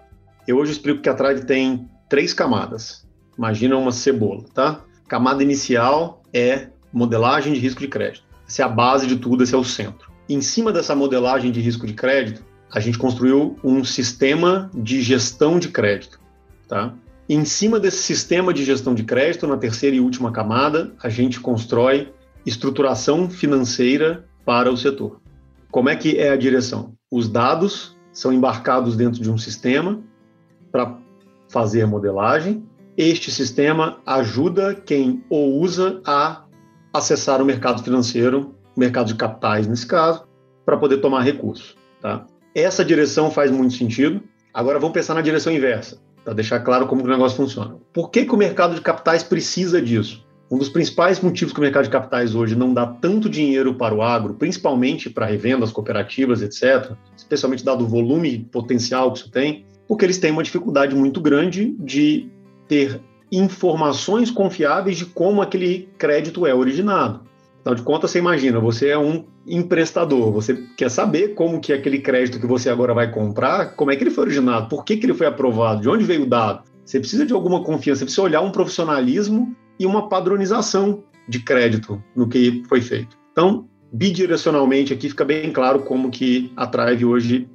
[0.46, 3.06] Eu hoje explico que a Trade tem três camadas.
[3.38, 4.82] Imagina uma cebola, tá?
[5.08, 8.24] Camada inicial é modelagem de risco de crédito.
[8.46, 10.10] Essa é a base de tudo, esse é o centro.
[10.28, 15.58] Em cima dessa modelagem de risco de crédito, a gente construiu um sistema de gestão
[15.58, 16.20] de crédito.
[16.68, 16.94] Tá?
[17.28, 21.40] Em cima desse sistema de gestão de crédito, na terceira e última camada, a gente
[21.40, 22.12] constrói
[22.44, 25.20] estruturação financeira para o setor.
[25.70, 26.94] Como é que é a direção?
[27.10, 30.00] Os dados são embarcados dentro de um sistema
[30.72, 30.98] para
[31.48, 32.64] fazer modelagem.
[32.96, 36.44] Este sistema ajuda quem o usa a
[36.92, 40.26] acessar o mercado financeiro, o mercado de capitais nesse caso,
[40.64, 41.76] para poder tomar recursos.
[42.00, 42.24] Tá?
[42.54, 44.22] Essa direção faz muito sentido.
[44.52, 47.76] Agora vamos pensar na direção inversa, para deixar claro como o negócio funciona.
[47.92, 50.26] Por que, que o mercado de capitais precisa disso?
[50.50, 53.94] Um dos principais motivos que o mercado de capitais hoje não dá tanto dinheiro para
[53.94, 59.64] o agro, principalmente para revendas, cooperativas, etc., especialmente dado o volume potencial que isso tem,
[59.86, 62.28] porque eles têm uma dificuldade muito grande de
[62.66, 63.00] ter
[63.30, 67.20] informações confiáveis de como aquele crédito é originado.
[67.60, 71.98] Afinal de contas, você imagina, você é um emprestador, você quer saber como que aquele
[71.98, 75.04] crédito que você agora vai comprar, como é que ele foi originado, por que, que
[75.04, 76.64] ele foi aprovado, de onde veio o dado.
[76.84, 82.02] Você precisa de alguma confiança, você precisa olhar um profissionalismo e uma padronização de crédito
[82.16, 83.16] no que foi feito.
[83.30, 87.48] Então, bidirecionalmente aqui fica bem claro como que a Trive hoje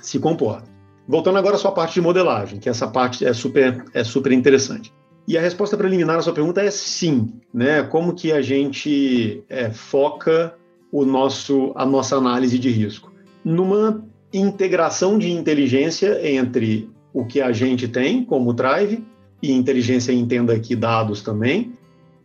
[0.00, 0.68] se comporta.
[1.06, 4.92] Voltando agora à sua parte de modelagem, que essa parte é super, é super interessante.
[5.26, 7.82] E a resposta preliminar à sua pergunta é sim, né?
[7.82, 10.54] Como que a gente é, foca
[10.90, 13.12] o nosso, a nossa análise de risco?
[13.44, 19.04] Numa integração de inteligência entre o que a gente tem como Drive,
[19.42, 21.72] e inteligência entenda aqui dados também,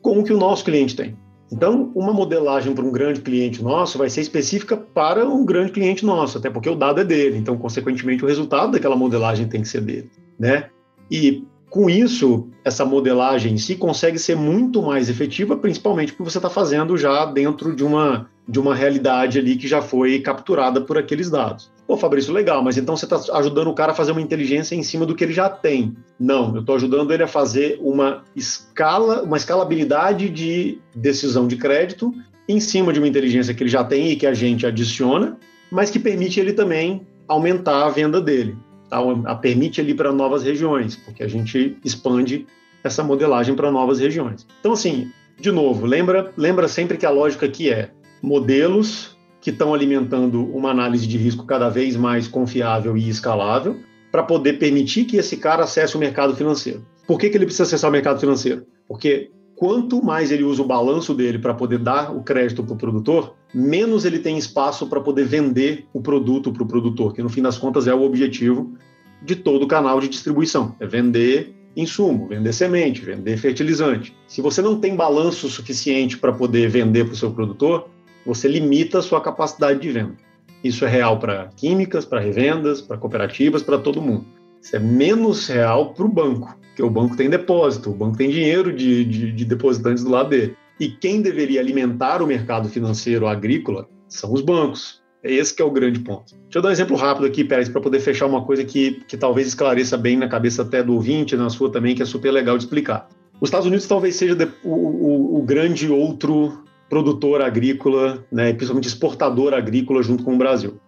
[0.01, 1.15] com o que o nosso cliente tem.
[1.51, 6.05] Então, uma modelagem para um grande cliente nosso vai ser específica para um grande cliente
[6.05, 9.67] nosso, até porque o dado é dele, então, consequentemente, o resultado daquela modelagem tem que
[9.67, 10.69] ser dele, né?
[11.09, 16.37] E com isso, essa modelagem em si consegue ser muito mais efetiva, principalmente porque você
[16.37, 20.97] está fazendo já dentro de uma, de uma realidade ali que já foi capturada por
[20.97, 21.69] aqueles dados.
[21.85, 24.83] Pô, Fabrício, legal, mas então você está ajudando o cara a fazer uma inteligência em
[24.83, 25.95] cima do que ele já tem.
[26.17, 32.13] Não, eu estou ajudando ele a fazer uma escala, uma escalabilidade de decisão de crédito
[32.47, 35.37] em cima de uma inteligência que ele já tem e que a gente adiciona,
[35.69, 38.57] mas que permite ele também aumentar a venda dele
[38.89, 38.99] tá?
[39.25, 42.45] a permite ali para novas regiões, porque a gente expande
[42.83, 44.47] essa modelagem para novas regiões.
[44.59, 49.73] Então, assim, de novo, lembra, lembra sempre que a lógica aqui é modelos que estão
[49.73, 53.79] alimentando uma análise de risco cada vez mais confiável e escalável
[54.11, 56.85] para poder permitir que esse cara acesse o mercado financeiro.
[57.05, 58.65] Por que, que ele precisa acessar o mercado financeiro?
[58.87, 62.77] Porque quanto mais ele usa o balanço dele para poder dar o crédito para o
[62.77, 67.29] produtor, menos ele tem espaço para poder vender o produto para o produtor, que no
[67.29, 68.73] fim das contas é o objetivo
[69.21, 74.15] de todo o canal de distribuição, é vender insumo, vender semente, vender fertilizante.
[74.27, 77.89] Se você não tem balanço suficiente para poder vender para o seu produtor,
[78.25, 80.15] você limita a sua capacidade de venda.
[80.63, 84.25] Isso é real para químicas, para revendas, para cooperativas, para todo mundo.
[84.61, 88.29] Isso é menos real para o banco, porque o banco tem depósito, o banco tem
[88.29, 90.55] dinheiro de, de, de depositantes do lado dele.
[90.79, 95.01] E quem deveria alimentar o mercado financeiro agrícola são os bancos.
[95.23, 96.35] É esse que é o grande ponto.
[96.35, 99.17] Deixa eu dar um exemplo rápido aqui, Pérez, para poder fechar uma coisa que, que
[99.17, 102.55] talvez esclareça bem na cabeça até do ouvinte, na sua também, que é super legal
[102.55, 103.09] de explicar.
[103.41, 109.55] Os Estados Unidos talvez seja o, o, o grande outro produtor agrícola, né, principalmente exportador
[109.55, 110.79] agrícola junto com o Brasil.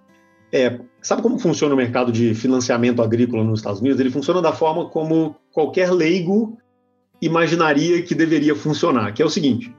[0.51, 3.99] É, sabe como funciona o mercado de financiamento agrícola nos Estados Unidos?
[3.99, 6.57] Ele funciona da forma como qualquer leigo
[7.21, 9.73] imaginaria que deveria funcionar, que é o seguinte: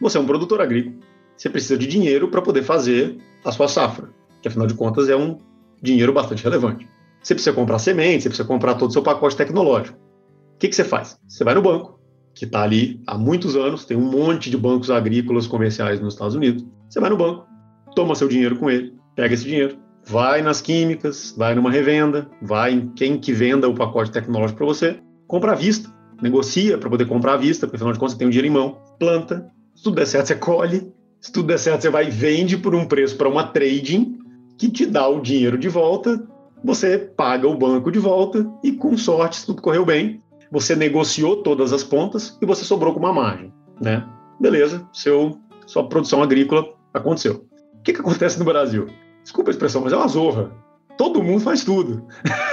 [0.00, 0.96] você é um produtor agrícola,
[1.36, 4.10] você precisa de dinheiro para poder fazer a sua safra,
[4.40, 5.38] que afinal de contas é um
[5.82, 6.88] dinheiro bastante relevante.
[7.22, 9.98] Você precisa comprar semente, você precisa comprar todo o seu pacote tecnológico.
[10.54, 11.18] O que, que você faz?
[11.26, 11.98] Você vai no banco,
[12.34, 16.34] que está ali há muitos anos, tem um monte de bancos agrícolas comerciais nos Estados
[16.34, 16.64] Unidos.
[16.88, 17.46] Você vai no banco,
[17.94, 22.72] toma seu dinheiro com ele, pega esse dinheiro, vai nas químicas, vai numa revenda, vai
[22.72, 25.92] em quem que venda o pacote tecnológico para você, compra à vista,
[26.22, 28.56] negocia para poder comprar à vista, porque afinal de contas você tem o dinheiro em
[28.56, 32.10] mão, planta, se tudo der certo você colhe, se tudo der certo você vai e
[32.10, 34.18] vende por um preço para uma trading
[34.56, 36.22] que te dá o dinheiro de volta,
[36.64, 41.42] você paga o banco de volta e com sorte, se tudo correu bem, você negociou
[41.42, 44.06] todas as pontas e você sobrou com uma margem, né?
[44.40, 46.64] Beleza, seu, sua produção agrícola
[46.94, 47.44] aconteceu.
[47.74, 48.86] O que, que acontece no Brasil?
[49.26, 50.52] Desculpa a expressão, mas é uma zorra.
[50.96, 52.06] Todo mundo faz tudo.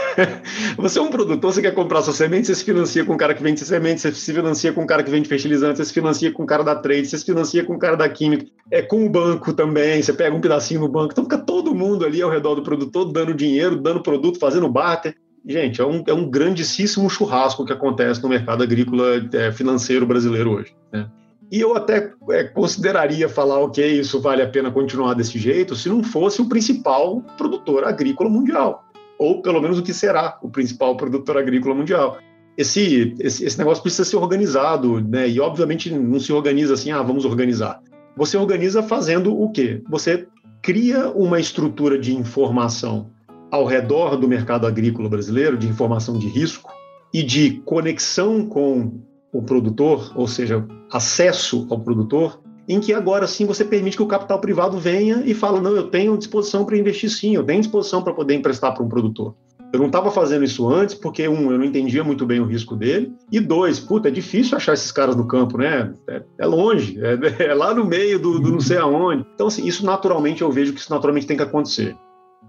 [0.76, 3.36] você é um produtor, você quer comprar sua semente, você se financia com o cara
[3.36, 6.32] que vende semente, você se financia com o cara que vende fertilizante, você se financia
[6.32, 9.06] com o cara da trade, você se financia com o cara da química, é com
[9.06, 11.12] o banco também, você pega um pedacinho no banco.
[11.12, 15.16] Então fica todo mundo ali ao redor do produtor, dando dinheiro, dando produto, fazendo barter.
[15.46, 20.54] Gente, é um, é um grandíssimo churrasco que acontece no mercado agrícola é, financeiro brasileiro
[20.54, 20.76] hoje.
[20.92, 21.08] Né?
[21.54, 25.88] E eu até é, consideraria falar, ok, isso vale a pena continuar desse jeito, se
[25.88, 28.84] não fosse o principal produtor agrícola mundial,
[29.20, 32.18] ou pelo menos o que será o principal produtor agrícola mundial.
[32.58, 35.30] Esse, esse, esse negócio precisa ser organizado, né?
[35.30, 37.84] E obviamente não se organiza assim, ah, vamos organizar.
[38.18, 39.80] Você organiza fazendo o quê?
[39.88, 40.26] Você
[40.60, 43.12] cria uma estrutura de informação
[43.52, 46.72] ao redor do mercado agrícola brasileiro, de informação de risco
[47.14, 53.46] e de conexão com o produtor, ou seja, acesso ao produtor, em que agora sim
[53.46, 57.10] você permite que o capital privado venha e fala: não, eu tenho disposição para investir
[57.10, 59.36] sim, eu tenho disposição para poder emprestar para um produtor.
[59.74, 62.76] Eu não estava fazendo isso antes porque, um, eu não entendia muito bem o risco
[62.76, 65.92] dele, e dois, puta, é difícil achar esses caras no campo, né?
[66.08, 69.26] É, é longe, é, é, lá no meio do, do não sei aonde.
[69.34, 71.98] Então, assim, isso naturalmente, eu vejo que isso naturalmente tem que acontecer.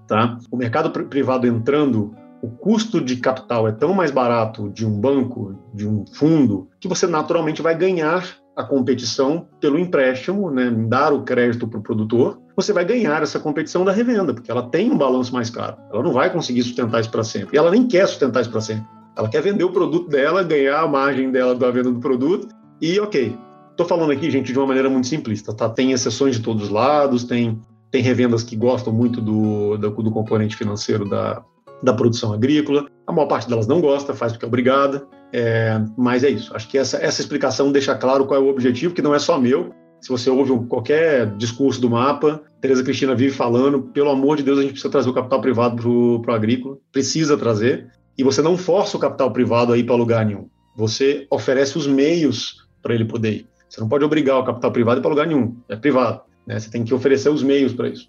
[0.06, 0.36] Tá?
[0.50, 2.14] O mercado privado entrando,
[2.44, 6.86] o custo de capital é tão mais barato de um banco, de um fundo, que
[6.86, 12.38] você naturalmente vai ganhar a competição pelo empréstimo, né, dar o crédito para o produtor,
[12.54, 15.76] você vai ganhar essa competição da revenda, porque ela tem um balanço mais caro.
[15.90, 17.56] Ela não vai conseguir sustentar isso para sempre.
[17.56, 18.84] E ela nem quer sustentar isso para sempre.
[19.16, 22.48] Ela quer vender o produto dela, ganhar a margem dela da venda do produto
[22.80, 23.36] e, ok.
[23.70, 25.68] Estou falando aqui, gente, de uma maneira muito simplista, tá?
[25.68, 27.60] Tem exceções de todos os lados, tem
[27.94, 31.44] tem revendas que gostam muito do, do, do componente financeiro da,
[31.84, 32.86] da produção agrícola.
[33.06, 35.06] A maior parte delas não gosta, faz porque é obrigada.
[35.32, 36.54] É, mas é isso.
[36.54, 39.38] Acho que essa, essa explicação deixa claro qual é o objetivo, que não é só
[39.38, 39.72] meu.
[40.00, 44.58] Se você ouve qualquer discurso do mapa, Tereza Cristina vive falando, pelo amor de Deus,
[44.58, 45.76] a gente precisa trazer o capital privado
[46.20, 47.90] para o agrícola, precisa trazer.
[48.16, 50.48] E você não força o capital privado a ir para lugar nenhum.
[50.76, 53.48] Você oferece os meios para ele poder ir.
[53.68, 56.20] Você não pode obrigar o capital privado para lugar nenhum, é privado.
[56.46, 56.58] Né?
[56.58, 58.08] Você tem que oferecer os meios para isso.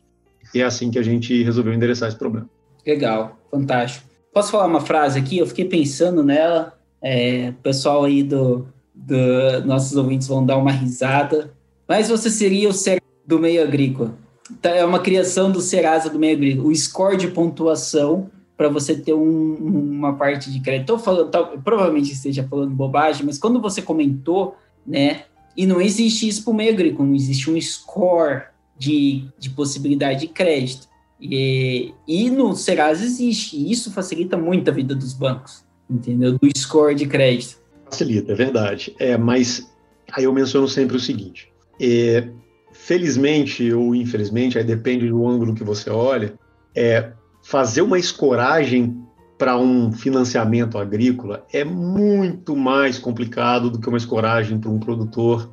[0.54, 2.48] E é assim que a gente resolveu endereçar esse problema.
[2.86, 4.08] Legal, fantástico.
[4.34, 5.38] Posso falar uma frase aqui?
[5.38, 6.78] Eu fiquei pensando nela.
[7.02, 11.54] É, o pessoal aí do, do nossos ouvintes vão dar uma risada.
[11.88, 14.14] Mas você seria o ser do meio agrícola.
[14.62, 16.68] Tá, é uma criação do Serasa do meio agrícola.
[16.68, 20.94] O score de pontuação para você ter um, uma parte de crédito.
[20.94, 24.56] Estou falando, tá, provavelmente esteja falando bobagem, mas quando você comentou,
[24.86, 25.24] né,
[25.58, 28.44] e não existe isso para o meio agrícola, não existe um score
[28.78, 30.88] de, de possibilidade de crédito.
[31.32, 36.38] E, e no Serasa existe, e isso facilita muito a vida dos bancos, entendeu?
[36.38, 37.58] Do score de crédito.
[37.86, 38.96] Facilita, é verdade.
[39.00, 39.72] É, mas
[40.12, 42.28] aí eu menciono sempre o seguinte: é,
[42.72, 46.34] felizmente ou infelizmente, aí depende do ângulo que você olha,
[46.76, 47.12] é,
[47.44, 49.06] fazer uma escoragem
[49.38, 55.52] para um financiamento agrícola é muito mais complicado do que uma escoragem para um produtor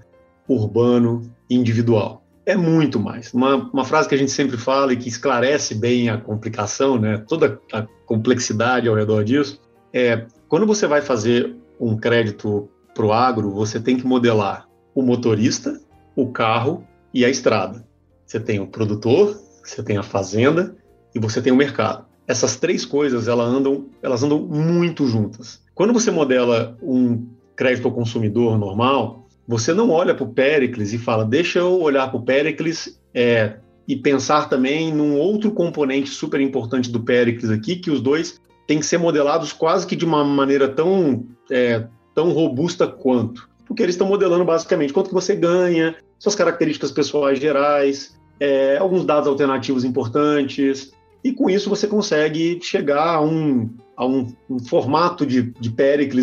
[0.48, 2.21] urbano individual.
[2.44, 3.32] É muito mais.
[3.32, 7.18] Uma, uma frase que a gente sempre fala e que esclarece bem a complicação, né,
[7.28, 9.60] toda a complexidade ao redor disso,
[9.92, 15.02] é quando você vai fazer um crédito para o agro, você tem que modelar o
[15.02, 15.80] motorista,
[16.16, 16.84] o carro
[17.14, 17.86] e a estrada.
[18.26, 20.76] Você tem o produtor, você tem a fazenda
[21.14, 22.04] e você tem o mercado.
[22.26, 25.62] Essas três coisas elas andam, elas andam muito juntas.
[25.74, 27.26] Quando você modela um
[27.56, 32.08] crédito ao consumidor normal, você não olha para o Pericles e fala, deixa eu olhar
[32.08, 37.76] para o Pericles é, e pensar também num outro componente super importante do Pericles aqui,
[37.76, 41.84] que os dois têm que ser modelados quase que de uma maneira tão, é,
[42.14, 43.48] tão robusta quanto.
[43.66, 49.04] Porque eles estão modelando basicamente quanto que você ganha, suas características pessoais gerais, é, alguns
[49.04, 50.92] dados alternativos importantes,
[51.24, 55.74] e com isso você consegue chegar a um, a um, um formato de, de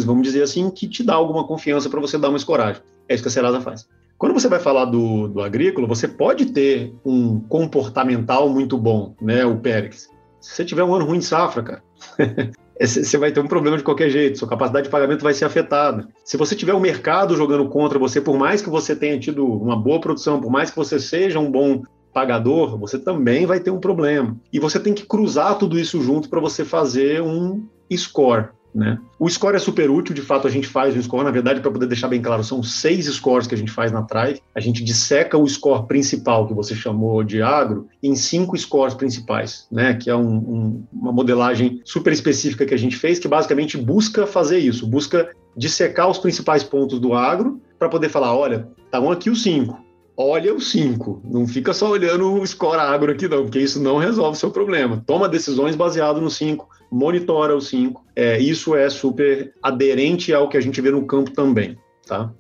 [0.06, 2.82] vamos dizer assim, que te dá alguma confiança para você dar uma escoragem.
[3.10, 3.88] É isso que a Serasa faz.
[4.20, 9.46] Quando você vai falar do, do agrícola, você pode ter um comportamental muito bom, né,
[9.46, 10.10] o Pericles.
[10.40, 11.84] Se você tiver um ano ruim de safra, cara,
[12.80, 16.08] você vai ter um problema de qualquer jeito, sua capacidade de pagamento vai ser afetada.
[16.24, 19.76] Se você tiver o mercado jogando contra você, por mais que você tenha tido uma
[19.76, 21.82] boa produção, por mais que você seja um bom
[22.14, 24.38] pagador, você também vai ter um problema.
[24.52, 28.50] E você tem que cruzar tudo isso junto para você fazer um score.
[28.74, 29.00] Né?
[29.18, 31.72] O score é super útil, de fato a gente faz um score, na verdade, para
[31.72, 34.42] poder deixar bem claro, são seis scores que a gente faz na Thrive.
[34.54, 39.68] A gente disseca o score principal, que você chamou de agro, em cinco scores principais,
[39.72, 39.96] né?
[39.96, 44.28] que é um, um, uma modelagem super específica que a gente fez, que basicamente busca
[44.28, 49.14] fazer isso, busca dissecar os principais pontos do agro para poder falar, olha, estão tá
[49.14, 49.80] aqui os cinco,
[50.20, 51.22] olha o 5.
[51.24, 54.52] Não fica só olhando o score agro aqui, não, porque isso não resolve o seu
[54.52, 55.02] problema.
[55.08, 58.04] Toma decisões baseado no 5, monitora o 5.
[58.16, 61.78] É, isso é super aderente ao que a gente vê no campo também.
[62.08, 62.32] Tá?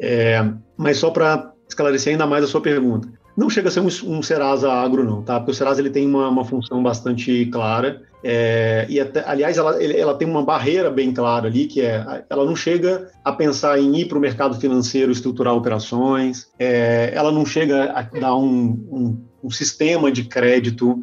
[0.00, 0.44] É,
[0.76, 3.08] mas só para esclarecer ainda mais a sua pergunta.
[3.36, 5.40] Não chega a ser um, um Serasa agro, não, tá?
[5.40, 8.02] Porque o Serasa ele tem uma, uma função bastante clara.
[8.22, 12.44] É, e até, aliás, ela, ela tem uma barreira bem clara ali, que é ela
[12.44, 17.44] não chega a pensar em ir para o mercado financeiro estruturar operações, é, ela não
[17.44, 20.98] chega a dar um, um, um sistema de crédito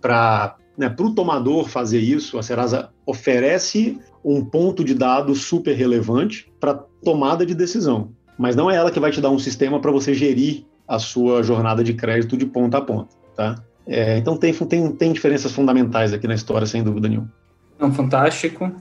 [0.00, 0.56] para
[0.88, 2.38] né, o tomador fazer isso.
[2.38, 6.74] A Serasa oferece um ponto de dados super relevante para
[7.04, 10.14] tomada de decisão, mas não é ela que vai te dar um sistema para você
[10.14, 13.56] gerir a sua jornada de crédito de ponta a ponta, tá?
[13.86, 17.32] É, então tem, tem, tem diferenças fundamentais aqui na história, sem dúvida nenhuma.
[17.76, 18.72] Então, fantástico.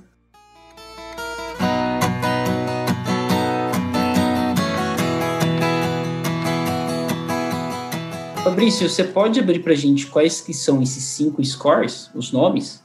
[8.44, 12.84] Fabrício, você pode abrir para a gente quais que são esses cinco scores, os nomes?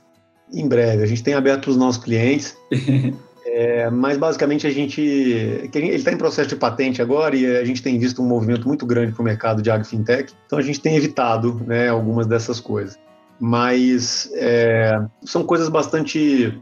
[0.52, 2.56] Em breve, a gente tem aberto para os nossos clientes.
[3.48, 5.00] É, mas basicamente a gente.
[5.00, 8.84] Ele está em processo de patente agora e a gente tem visto um movimento muito
[8.84, 12.98] grande para o mercado de agrofintech, então a gente tem evitado né, algumas dessas coisas.
[13.40, 16.58] Mas é, são coisas bastante.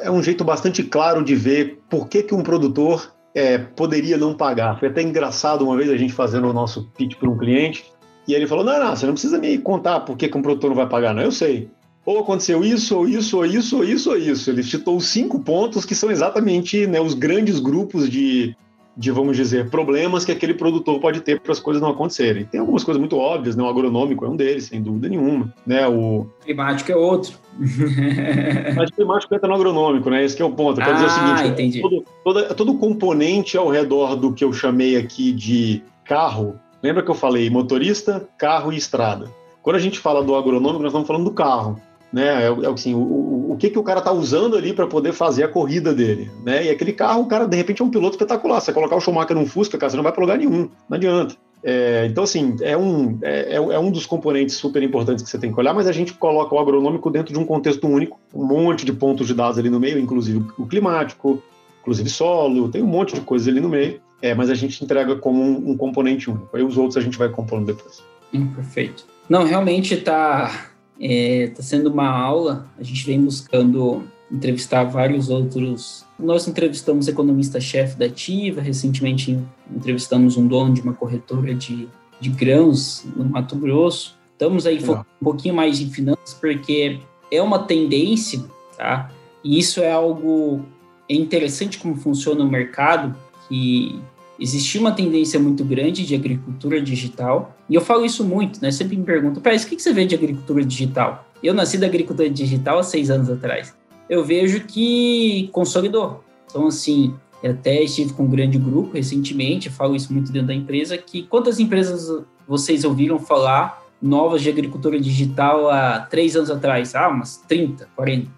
[0.00, 4.32] É um jeito bastante claro de ver por que, que um produtor é, poderia não
[4.32, 4.78] pagar.
[4.78, 7.84] Foi até engraçado uma vez a gente fazendo o nosso pitch para um cliente
[8.28, 10.70] e ele falou: Não, não, você não precisa me contar por que, que um produtor
[10.70, 11.22] não vai pagar, não.
[11.22, 11.68] Eu sei
[12.08, 14.50] ou aconteceu isso, ou isso, ou isso, ou isso, ou isso.
[14.50, 18.56] Ele citou cinco pontos que são exatamente né, os grandes grupos de,
[18.96, 22.46] de, vamos dizer, problemas que aquele produtor pode ter para as coisas não acontecerem.
[22.46, 23.62] Tem algumas coisas muito óbvias, né?
[23.62, 25.52] O agronômico é um deles, sem dúvida nenhuma.
[25.66, 25.86] Né?
[25.86, 27.34] O climático é outro.
[28.74, 30.24] Mas o climático entra no agronômico, né?
[30.24, 30.80] Esse é o ponto.
[30.80, 31.82] Eu quero ah, dizer o ah, seguinte: entendi.
[31.82, 37.10] Todo, todo, todo componente ao redor do que eu chamei aqui de carro, lembra que
[37.10, 39.32] eu falei motorista, carro e estrada.
[39.62, 41.80] Quando a gente fala do agronômico, nós estamos falando do carro
[42.12, 42.44] né?
[42.44, 45.12] É, é assim, o, o, o que, que o cara está usando ali para poder
[45.12, 46.66] fazer a corrida dele, né?
[46.66, 48.60] E aquele carro, o cara de repente é um piloto espetacular.
[48.60, 51.36] Você colocar o Schumacher num Fusca, cara, você não vai para lugar nenhum, não adianta.
[51.62, 55.38] É, então, assim, é um, é, é, é um dos componentes super importantes que você
[55.38, 58.44] tem que olhar, mas a gente coloca o agronômico dentro de um contexto único, um
[58.44, 61.42] monte de pontos de dados ali no meio, inclusive o climático,
[61.80, 65.16] inclusive solo, tem um monte de coisas ali no meio, é, mas a gente entrega
[65.16, 66.56] como um, um componente único.
[66.56, 68.02] Aí os outros a gente vai compondo depois.
[68.32, 69.06] Hum, perfeito.
[69.28, 75.30] Não, realmente está Está é, tá sendo uma aula, a gente vem buscando entrevistar vários
[75.30, 76.04] outros.
[76.18, 79.38] Nós entrevistamos economista-chefe da Ativa, recentemente
[79.74, 81.88] entrevistamos um dono de uma corretora de,
[82.20, 84.18] de grãos no Mato Grosso.
[84.32, 86.98] Estamos aí focando um pouquinho mais em finanças, porque
[87.30, 88.44] é uma tendência,
[88.76, 89.10] tá?
[89.42, 90.64] E isso é algo
[91.08, 93.16] é interessante como funciona o mercado,
[93.48, 94.00] que
[94.38, 98.70] existia uma tendência muito grande de agricultura digital, e eu falo isso muito, né?
[98.70, 101.26] Sempre me perguntam, Pérez, o que você vê de agricultura digital?
[101.42, 103.74] Eu nasci da agricultura digital há seis anos atrás.
[104.08, 106.24] eu vejo que consolidou.
[106.48, 110.54] Então, assim, eu até estive com um grande grupo recentemente, falo isso muito dentro da
[110.54, 116.94] empresa, que quantas empresas vocês ouviram falar novas de agricultura digital há três anos atrás?
[116.94, 118.30] Ah, umas 30, 40.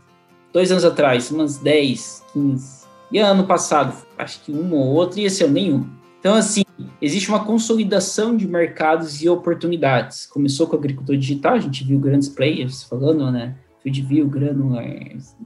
[0.53, 2.81] Dois anos atrás, umas 10, 15.
[3.13, 5.87] E ano passado, acho que uma ou outra, e esse ano nenhum.
[6.21, 6.63] Então, assim,
[7.01, 10.27] existe uma consolidação de mercados e oportunidades.
[10.27, 13.57] Começou com a agricultura digital, a gente viu grandes players falando, né?
[13.83, 14.85] Fieldview, Granular,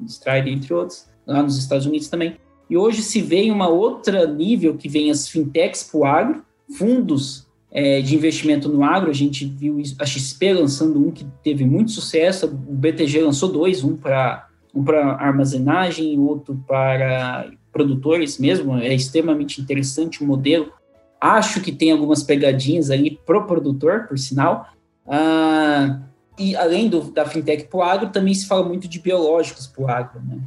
[0.06, 2.36] Stride, entre outros, lá nos Estados Unidos também.
[2.68, 6.44] E hoje se vê em uma outra nível que vem as fintechs para o agro,
[6.76, 9.10] fundos é, de investimento no agro.
[9.10, 13.84] A gente viu a XP lançando um que teve muito sucesso, o BTG lançou dois,
[13.84, 18.76] um para um para armazenagem outro para produtores mesmo.
[18.76, 20.72] É extremamente interessante o modelo.
[21.20, 24.68] Acho que tem algumas pegadinhas ali pro produtor, por sinal.
[25.06, 26.00] Ah,
[26.38, 29.84] e além do, da fintech para o agro, também se fala muito de biológicos para
[29.84, 30.20] o agro.
[30.26, 30.38] Né?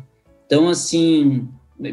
[0.45, 1.47] Então, assim,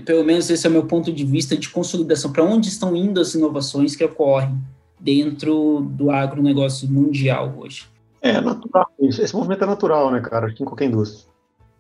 [0.05, 2.33] pelo menos esse é o meu ponto de vista de consolidação.
[2.33, 4.57] Para onde estão indo as inovações que ocorrem
[4.99, 7.87] dentro do agronegócio mundial hoje?
[8.21, 8.87] É natural.
[8.99, 10.51] Esse movimento é natural, né, cara?
[10.51, 11.34] Em qualquer indústria.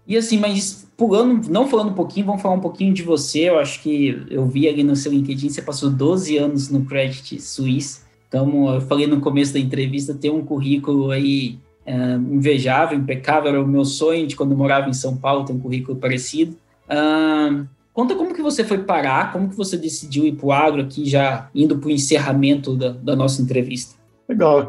[0.07, 3.49] E assim, mas pulando, não falando um pouquinho, vamos falar um pouquinho de você.
[3.49, 7.41] Eu acho que eu vi ali no seu LinkedIn, você passou 12 anos no Credit
[7.41, 8.03] Suisse.
[8.29, 13.63] Então, eu falei no começo da entrevista, ter um currículo aí é, invejável, impecável, era
[13.63, 16.57] o meu sonho de quando morava em São Paulo, ter um currículo parecido.
[16.85, 20.83] Uh, conta como que você foi parar, como que você decidiu ir para o agro
[20.83, 23.95] aqui, já indo para o encerramento da, da, nossa entrevista.
[24.29, 24.67] Legal,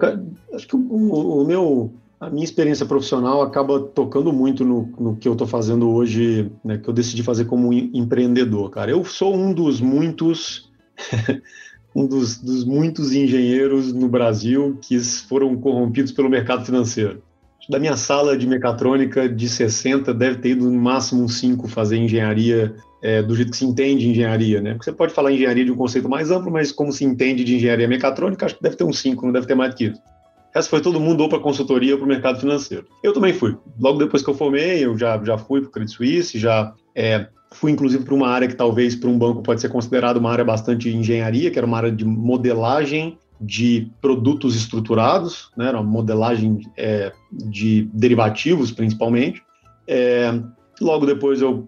[0.54, 1.94] acho que o, o, meu,
[2.26, 6.78] a minha experiência profissional acaba tocando muito no, no que eu estou fazendo hoje, né,
[6.78, 8.90] que eu decidi fazer como empreendedor, cara.
[8.90, 10.72] Eu sou um dos muitos
[11.96, 17.22] um dos, dos, muitos engenheiros no Brasil que foram corrompidos pelo mercado financeiro.
[17.70, 21.98] Da minha sala de mecatrônica de 60, deve ter ido no máximo uns 5 fazer
[21.98, 24.74] engenharia é, do jeito que se entende engenharia, né?
[24.74, 27.56] Porque você pode falar engenharia de um conceito mais amplo, mas como se entende de
[27.56, 30.02] engenharia mecatrônica, acho que deve ter uns 5, não deve ter mais do que isso.
[30.56, 32.88] Essa foi todo mundo ou para consultoria ou para o mercado financeiro.
[33.04, 33.58] Eu também fui.
[33.80, 37.28] Logo depois que eu formei, eu já, já fui para o Credit Suisse, já é,
[37.56, 40.44] Fui, inclusive, para uma área que talvez para um banco pode ser considerada uma área
[40.44, 45.68] bastante de engenharia, que era uma área de modelagem de produtos estruturados, né?
[45.68, 49.42] era uma modelagem é, de derivativos, principalmente.
[49.88, 50.38] É,
[50.82, 51.66] logo depois eu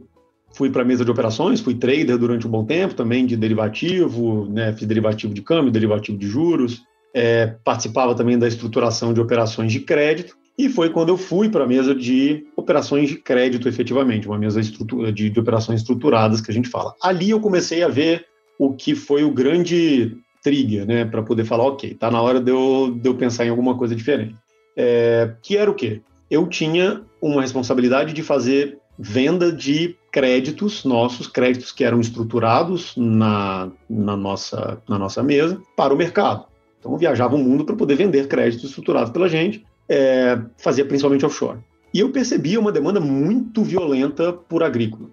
[0.53, 4.45] fui para a mesa de operações, fui trader durante um bom tempo também de derivativo,
[4.49, 4.73] né?
[4.73, 6.81] fiz derivativo de câmbio, derivativo de juros,
[7.17, 11.63] é, participava também da estruturação de operações de crédito, e foi quando eu fui para
[11.63, 16.53] a mesa de operações de crédito, efetivamente, uma mesa de, de operações estruturadas que a
[16.53, 16.93] gente fala.
[17.01, 18.25] Ali eu comecei a ver
[18.59, 22.51] o que foi o grande trigger, né, para poder falar, ok, tá na hora de
[22.51, 24.35] eu, de eu pensar em alguma coisa diferente.
[24.75, 26.01] É, que era o quê?
[26.29, 33.71] Eu tinha uma responsabilidade de fazer venda de créditos nossos, créditos que eram estruturados na,
[33.89, 36.45] na, nossa, na nossa mesa, para o mercado.
[36.87, 41.59] Então, viajava o mundo para poder vender créditos estruturados pela gente é, fazia principalmente offshore.
[41.93, 45.09] E eu percebia uma demanda muito violenta por agrícola.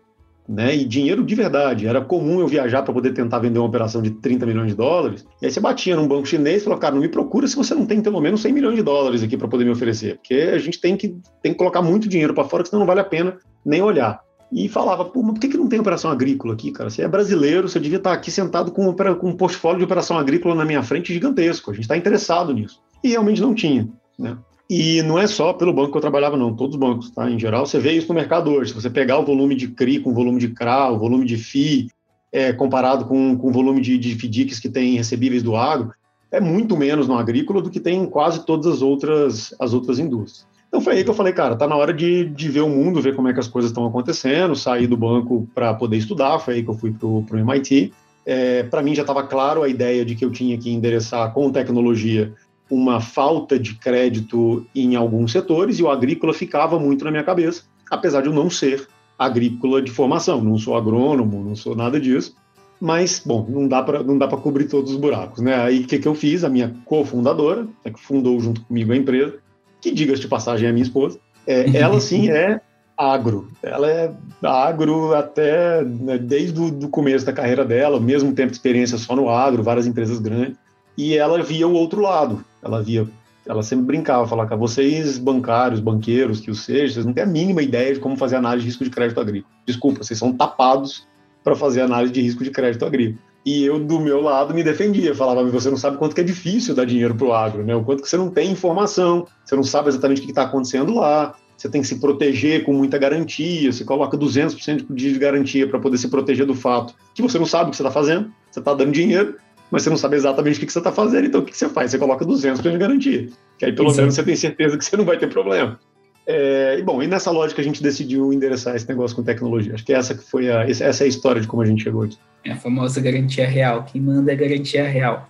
[0.47, 0.77] Né?
[0.77, 1.87] E dinheiro de verdade.
[1.87, 5.27] Era comum eu viajar para poder tentar vender uma operação de 30 milhões de dólares.
[5.41, 7.75] E aí você batia num banco chinês e falou, cara, não me procura se você
[7.75, 10.17] não tem pelo menos 100 milhões de dólares aqui para poder me oferecer.
[10.17, 13.01] Porque a gente tem que, tem que colocar muito dinheiro para fora, senão não vale
[13.01, 14.21] a pena nem olhar.
[14.55, 16.89] E falava, pô, mas por que, que não tem operação agrícola aqui, cara?
[16.89, 20.55] Você é brasileiro, você devia estar aqui sentado com, com um portfólio de operação agrícola
[20.55, 21.73] na minha frente gigantesco.
[21.73, 22.81] A gente está interessado nisso.
[23.03, 23.89] E realmente não tinha.
[24.17, 24.39] Né?
[24.71, 27.29] E não é só pelo banco que eu trabalhava, não, todos os bancos, tá?
[27.29, 28.71] Em geral, você vê isso no mercado hoje.
[28.71, 31.37] Se você pegar o volume de CRI com o volume de CRA, o volume de
[31.37, 31.89] FI,
[32.33, 35.93] é, comparado com, com o volume de, de FDICs que tem recebíveis do agro,
[36.31, 39.99] é muito menos no agrícola do que tem em quase todas as outras, as outras
[39.99, 40.47] indústrias.
[40.75, 43.01] Então foi aí que eu falei, cara, tá na hora de, de ver o mundo,
[43.01, 46.55] ver como é que as coisas estão acontecendo, sair do banco para poder estudar, foi
[46.55, 47.93] aí que eu fui para o MIT.
[48.27, 51.49] É, para mim já estava claro a ideia de que eu tinha que endereçar com
[51.53, 52.35] tecnologia
[52.69, 57.63] uma falta de crédito em alguns setores e o agrícola ficava muito na minha cabeça,
[57.89, 62.35] apesar de eu não ser agrícola de formação, não sou agrônomo, não sou nada disso.
[62.81, 65.55] Mas, bom, não dá para não dá para cobrir todos os buracos, né?
[65.55, 66.43] Aí o que, que eu fiz?
[66.43, 69.39] A minha cofundadora, é que fundou junto comigo a empresa,
[69.85, 72.61] que diga de passagem é a minha esposa, é, ela sim é
[72.97, 73.49] agro.
[73.63, 74.13] Ela é
[74.43, 79.29] agro até né, desde o começo da carreira dela, mesmo tempo de experiência só no
[79.29, 80.57] agro, várias empresas grandes
[80.97, 82.45] e ela via o outro lado.
[82.63, 83.07] Ela via,
[83.47, 87.63] ela sempre brincava, falava, vocês bancários, banqueiros, que o seja, vocês não têm a mínima
[87.63, 89.53] ideia de como fazer análise de risco de crédito agrícola.
[89.67, 91.07] Desculpa, vocês são tapados
[91.43, 93.19] para fazer análise de risco de crédito agrícola.
[93.45, 96.75] E eu, do meu lado, me defendia, falava, você não sabe quanto que é difícil
[96.75, 97.75] dar dinheiro para o agro, né?
[97.77, 100.95] O quanto que você não tem informação, você não sabe exatamente o que está acontecendo
[100.95, 101.35] lá.
[101.57, 105.99] você tem que se proteger com muita garantia, você coloca 200% de garantia para poder
[105.99, 108.73] se proteger do fato que você não sabe o que você está fazendo, você está
[108.73, 109.37] dando dinheiro,
[109.71, 111.91] mas você não sabe exatamente o que você está fazendo, então o que você faz?
[111.91, 113.29] Você coloca 200% de garantia,
[113.59, 113.99] que aí pelo Isso.
[113.99, 115.79] menos você tem certeza que você não vai ter problema.
[116.27, 119.75] É, e bom, e nessa lógica a gente decidiu endereçar esse negócio com tecnologia.
[119.75, 122.03] Acho que essa que foi a, essa é a história de como a gente chegou
[122.03, 122.17] aqui.
[122.45, 123.85] É a famosa garantia real.
[123.85, 125.29] Quem manda é garantia real.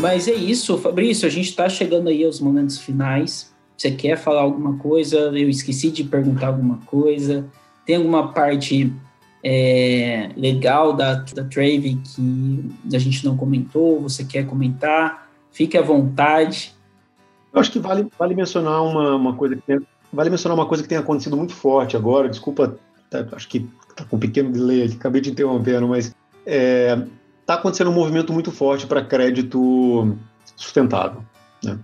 [0.00, 3.52] Mas é isso, Fabrício, a gente está chegando aí aos momentos finais.
[3.76, 5.18] Você quer falar alguma coisa?
[5.36, 7.46] Eu esqueci de perguntar alguma coisa.
[7.84, 8.92] Tem alguma parte
[9.42, 14.00] é, legal da, da Trave que a gente não comentou?
[14.02, 15.28] Você quer comentar?
[15.52, 16.74] Fique à vontade.
[17.52, 19.80] Eu acho que vale, vale mencionar uma, uma coisa que tem,
[20.12, 22.28] vale mencionar uma coisa que tem acontecido muito forte agora.
[22.28, 22.76] Desculpa,
[23.10, 26.14] tá, acho que está com um pequeno delay acabei de interrompendo, mas
[26.46, 26.98] é,
[27.40, 30.16] está acontecendo um movimento muito forte para crédito
[30.56, 31.22] sustentável.
[31.62, 31.78] Né?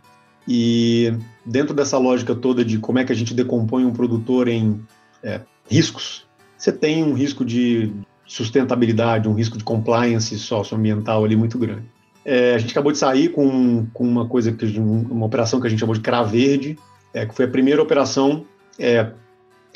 [0.46, 4.84] E dentro dessa lógica toda de como é que a gente decompõe um produtor em
[5.22, 6.23] é, riscos,
[6.64, 7.92] você tem um risco de
[8.24, 11.82] sustentabilidade, um risco de compliance socioambiental ali muito grande.
[12.24, 15.70] É, a gente acabou de sair com, com uma coisa que uma operação que a
[15.70, 16.78] gente chamou de CRA Verde,
[17.12, 18.46] é, que foi a primeira operação,
[18.78, 19.12] é,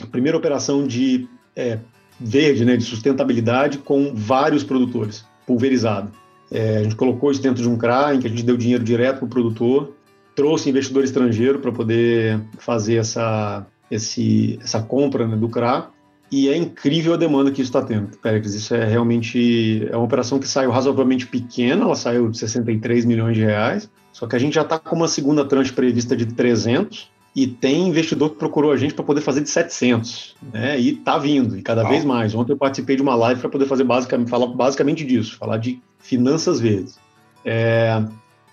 [0.01, 1.79] a primeira operação de é,
[2.19, 6.11] verde, né, de sustentabilidade com vários produtores pulverizado.
[6.51, 8.83] É, a gente colocou isso dentro de um CRA, em que a gente deu dinheiro
[8.83, 9.95] direto para o produtor,
[10.35, 15.91] trouxe investidor estrangeiro para poder fazer essa, esse, essa compra né, do CRA,
[16.31, 18.55] e é incrível a demanda que isso está tendo, Pérez.
[18.55, 23.37] Isso é realmente é uma operação que saiu razoavelmente pequena, ela saiu de 63 milhões
[23.37, 27.11] de reais, só que a gente já está com uma segunda tranche prevista de 300,
[27.39, 30.81] e tem investidor que procurou a gente para poder fazer de 700, né?
[30.81, 32.35] E tá vindo, e cada vez mais.
[32.35, 35.81] Ontem eu participei de uma live para poder fazer basicamente, falar basicamente disso, falar de
[36.01, 36.99] finanças verdes.
[37.45, 38.03] É,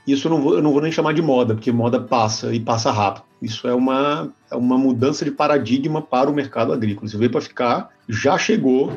[0.08, 2.60] isso eu não, vou, eu não vou nem chamar de moda, porque moda passa e
[2.60, 3.24] passa rápido.
[3.42, 7.08] Isso é uma, é uma mudança de paradigma para o mercado agrícola.
[7.08, 8.94] Isso veio para ficar, já chegou,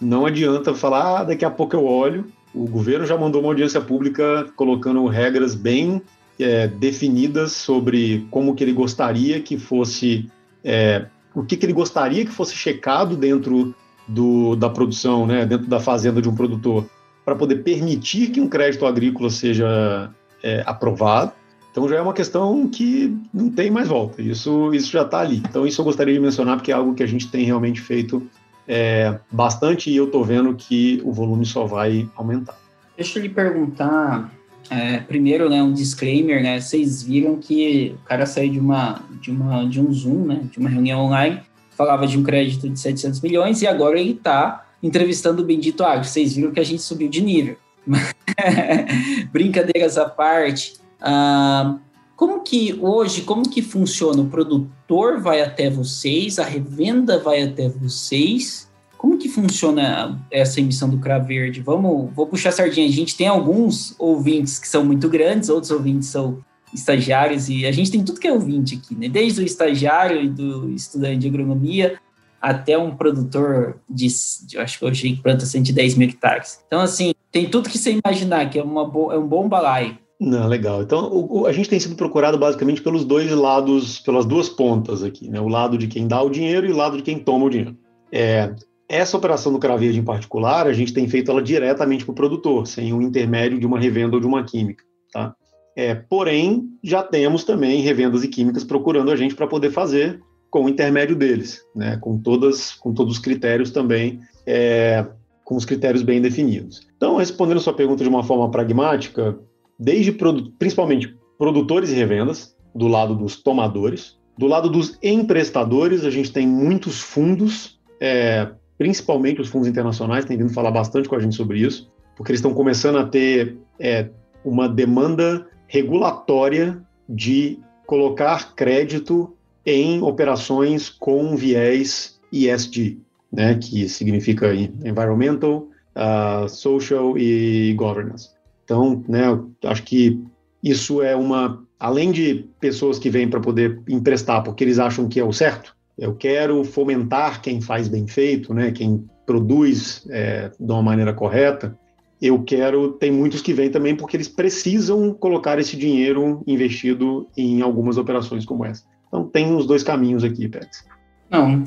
[0.00, 2.26] não adianta falar, ah, daqui a pouco eu olho.
[2.54, 6.02] O governo já mandou uma audiência pública colocando regras bem
[6.38, 10.30] é, definidas sobre como que ele gostaria que fosse,
[10.64, 13.74] é, o que, que ele gostaria que fosse checado dentro
[14.06, 16.88] do, da produção, né, dentro da fazenda de um produtor,
[17.24, 20.10] para poder permitir que um crédito agrícola seja
[20.42, 21.32] é, aprovado.
[21.70, 24.20] Então já é uma questão que não tem mais volta.
[24.20, 25.42] Isso, isso já está ali.
[25.48, 28.26] Então isso eu gostaria de mencionar porque é algo que a gente tem realmente feito
[28.66, 32.58] é, bastante e eu estou vendo que o volume só vai aumentar.
[32.96, 34.32] Deixa eu lhe perguntar
[34.70, 36.60] é, primeiro, né, um disclaimer, né?
[36.60, 40.58] Vocês viram que o cara saiu de uma, de uma, de um Zoom, né, de
[40.58, 45.42] uma reunião online, falava de um crédito de 700 milhões e agora ele está entrevistando
[45.42, 46.04] o Bendito Agro.
[46.04, 47.56] Vocês viram que a gente subiu de nível.
[49.32, 50.74] Brincadeiras à parte.
[51.00, 51.78] Ah,
[52.16, 54.22] como que hoje, como que funciona?
[54.22, 58.68] O produtor vai até vocês, a revenda vai até vocês
[58.98, 61.62] como que funciona essa emissão do CRA Verde?
[61.62, 62.86] Vamos, vou puxar a sardinha.
[62.86, 67.72] A gente tem alguns ouvintes que são muito grandes, outros ouvintes são estagiários, e a
[67.72, 69.08] gente tem tudo que é ouvinte aqui, né?
[69.08, 71.98] Desde o estagiário e do estudante de agronomia
[72.40, 74.06] até um produtor de,
[74.46, 76.62] de acho que hoje planta 110 mil hectares.
[76.66, 79.98] Então, assim, tem tudo que você imaginar, que é, uma bo, é um bom balaio.
[80.20, 80.82] Não, legal.
[80.82, 85.28] Então, o, a gente tem sido procurado basicamente pelos dois lados, pelas duas pontas aqui,
[85.28, 85.40] né?
[85.40, 87.76] O lado de quem dá o dinheiro e o lado de quem toma o dinheiro.
[88.10, 88.52] É,
[88.88, 92.66] essa operação do Craverde em particular, a gente tem feito ela diretamente para o produtor,
[92.66, 94.82] sem o intermédio de uma revenda ou de uma química.
[95.12, 95.34] Tá?
[95.76, 100.20] É, porém, já temos também revendas e químicas procurando a gente para poder fazer
[100.50, 101.96] com o intermédio deles, né?
[101.98, 105.06] com, todas, com todos os critérios também, é,
[105.44, 106.86] com os critérios bem definidos.
[106.96, 109.38] Então, respondendo sua pergunta de uma forma pragmática,
[109.78, 110.12] desde
[110.58, 116.46] principalmente produtores e revendas, do lado dos tomadores, do lado dos emprestadores, a gente tem
[116.46, 121.58] muitos fundos é, principalmente os fundos internacionais têm vindo falar bastante com a gente sobre
[121.58, 124.08] isso, porque eles estão começando a ter é,
[124.44, 129.36] uma demanda regulatória de colocar crédito
[129.70, 133.00] em operações com viés ESG,
[133.32, 138.30] né, que significa Environmental, uh, Social e Governance.
[138.64, 139.24] Então, né,
[139.64, 140.22] acho que
[140.62, 145.20] isso é uma, além de pessoas que vêm para poder emprestar porque eles acham que
[145.20, 148.70] é o certo, eu quero fomentar quem faz bem feito, né?
[148.70, 151.76] Quem produz é, de uma maneira correta.
[152.22, 152.92] Eu quero.
[152.92, 158.44] Tem muitos que vêm também porque eles precisam colocar esse dinheiro investido em algumas operações
[158.44, 158.84] como essa.
[159.08, 160.84] Então tem os dois caminhos aqui, Pérez.
[161.28, 161.64] Não,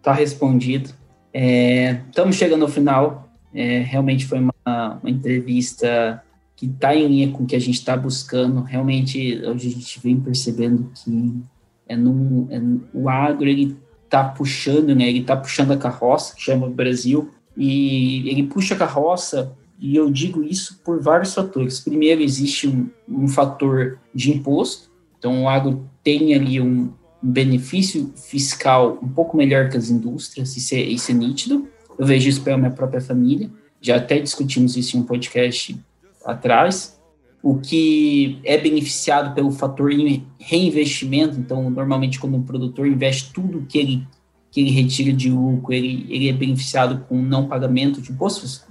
[0.00, 0.90] tá respondido.
[2.08, 3.28] Estamos é, chegando ao final.
[3.54, 6.22] É, realmente foi uma uma, uma entrevista
[6.56, 8.62] que está em linha com o que a gente está buscando.
[8.62, 11.42] Realmente, hoje a gente vem percebendo que
[11.88, 12.60] é num, é,
[12.94, 15.08] o agro ele está puxando, né?
[15.08, 19.52] Ele está puxando a carroça, que chama Brasil, e ele puxa a carroça.
[19.78, 21.80] E eu digo isso por vários fatores.
[21.80, 24.90] Primeiro, existe um, um fator de imposto.
[25.18, 26.92] Então, o agro tem ali um,
[27.22, 31.68] benefício fiscal um pouco melhor que as indústrias, isso é, isso é nítido.
[31.96, 33.48] Eu vejo isso pela minha própria família.
[33.80, 35.78] Já até discutimos isso em um podcast
[36.24, 37.00] atrás.
[37.42, 39.90] O que é beneficiado pelo fator
[40.38, 44.06] reinvestimento, então, normalmente, quando um produtor investe tudo que ele,
[44.50, 48.64] que ele retira de lucro, ele, ele é beneficiado com não pagamento de impostos,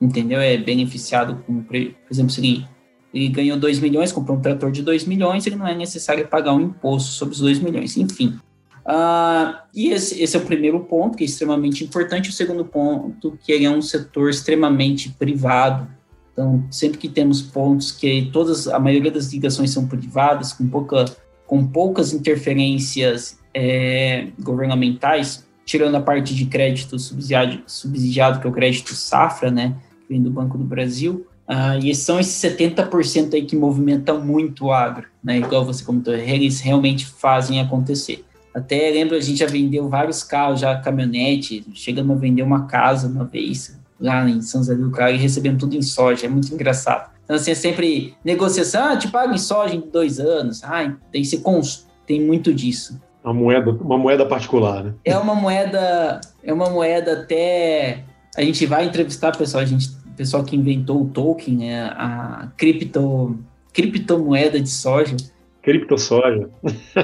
[0.00, 0.40] entendeu?
[0.40, 1.76] É beneficiado com, por
[2.10, 2.66] exemplo, se ele,
[3.14, 6.52] ele ganhou 2 milhões, comprou um trator de 2 milhões, ele não é necessário pagar
[6.52, 8.36] um imposto sobre os 2 milhões, enfim.
[8.84, 12.28] Uh, e esse, esse, é o primeiro ponto, que é extremamente importante.
[12.28, 15.88] O segundo ponto, que ele é um setor extremamente privado,
[16.34, 21.04] então, sempre que temos pontos que todas, a maioria das ligações são privadas, com, pouca,
[21.46, 28.52] com poucas interferências é, governamentais, tirando a parte de crédito subsidiado, subsidiado, que é o
[28.52, 33.44] crédito safra, né, que vem do Banco do Brasil, ah, e são esses 70% aí
[33.44, 38.24] que movimentam muito o agro, né, igual você comentou, eles realmente fazem acontecer.
[38.54, 43.08] Até lembro, a gente já vendeu vários carros, já caminhonete, chegamos a vender uma casa
[43.08, 46.52] uma vez, lá em São José do Carmo e recebendo tudo em soja, é muito
[46.54, 47.10] engraçado.
[47.24, 51.24] Então, assim, é sempre negociação, ah, te pago em soja em dois anos, ah, tem,
[51.24, 53.00] você cons tem muito disso.
[53.24, 54.94] Uma moeda, uma moeda particular, né?
[55.04, 58.04] É uma moeda, é uma moeda até,
[58.36, 63.38] a gente vai entrevistar pessoal, a gente, pessoal que inventou o token, né, a cripto,
[63.72, 65.16] criptomoeda de soja.
[65.62, 66.48] Criptosoja.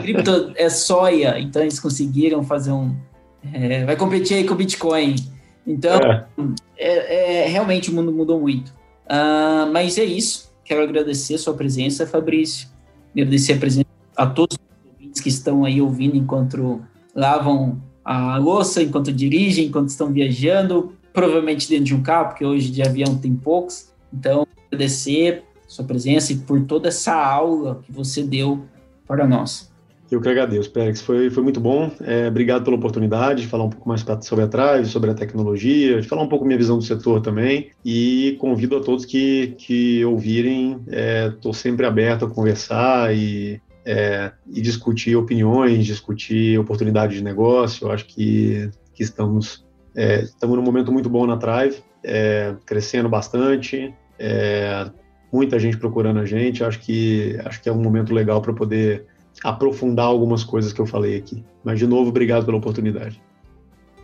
[0.03, 2.95] Cripto é soia, então eles conseguiram fazer um,
[3.53, 5.17] é, vai competir aí com o Bitcoin.
[5.67, 6.27] Então, é.
[6.77, 8.69] É, é, realmente o mundo mudou muito.
[9.07, 10.51] Uh, mas é isso.
[10.65, 12.69] Quero agradecer a sua presença, Fabrício.
[13.13, 16.81] Agradecer a presença a todos os ouvintes que estão aí ouvindo enquanto
[17.15, 22.71] lavam a louça, enquanto dirigem, enquanto estão viajando, provavelmente dentro de um carro, porque hoje
[22.71, 23.91] de avião tem poucos.
[24.13, 28.65] Então, agradecer sua presença e por toda essa aula que você deu
[29.07, 29.71] para nós.
[30.11, 31.01] Eu que agradeço, Pérez.
[31.01, 31.89] Foi, foi muito bom.
[32.01, 36.01] É, obrigado pela oportunidade de falar um pouco mais sobre a Trave, sobre a tecnologia,
[36.01, 37.71] de falar um pouco minha visão do setor também.
[37.85, 40.81] E convido a todos que, que ouvirem.
[41.29, 47.87] Estou é, sempre aberto a conversar e, é, e discutir opiniões, discutir oportunidades de negócio.
[47.87, 49.65] Eu acho que, que estamos,
[49.95, 53.93] é, estamos num momento muito bom na Thrive, é, crescendo bastante.
[54.19, 54.91] É,
[55.33, 56.65] muita gente procurando a gente.
[56.65, 59.07] Acho que, acho que é um momento legal para poder
[59.43, 61.45] aprofundar algumas coisas que eu falei aqui.
[61.65, 63.21] Mas, de novo, obrigado pela oportunidade.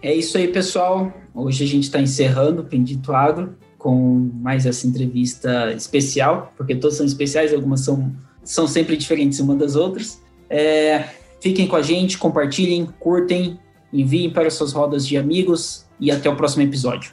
[0.02, 1.12] É isso aí, pessoal.
[1.34, 6.96] Hoje a gente está encerrando o Pendito Agro com mais essa entrevista especial, porque todas
[6.96, 8.12] são especiais, algumas são,
[8.42, 10.22] são sempre diferentes uma das outras.
[10.48, 11.04] É,
[11.40, 13.58] fiquem com a gente, compartilhem, curtem,
[13.92, 17.12] enviem para suas rodas de amigos e até o próximo episódio.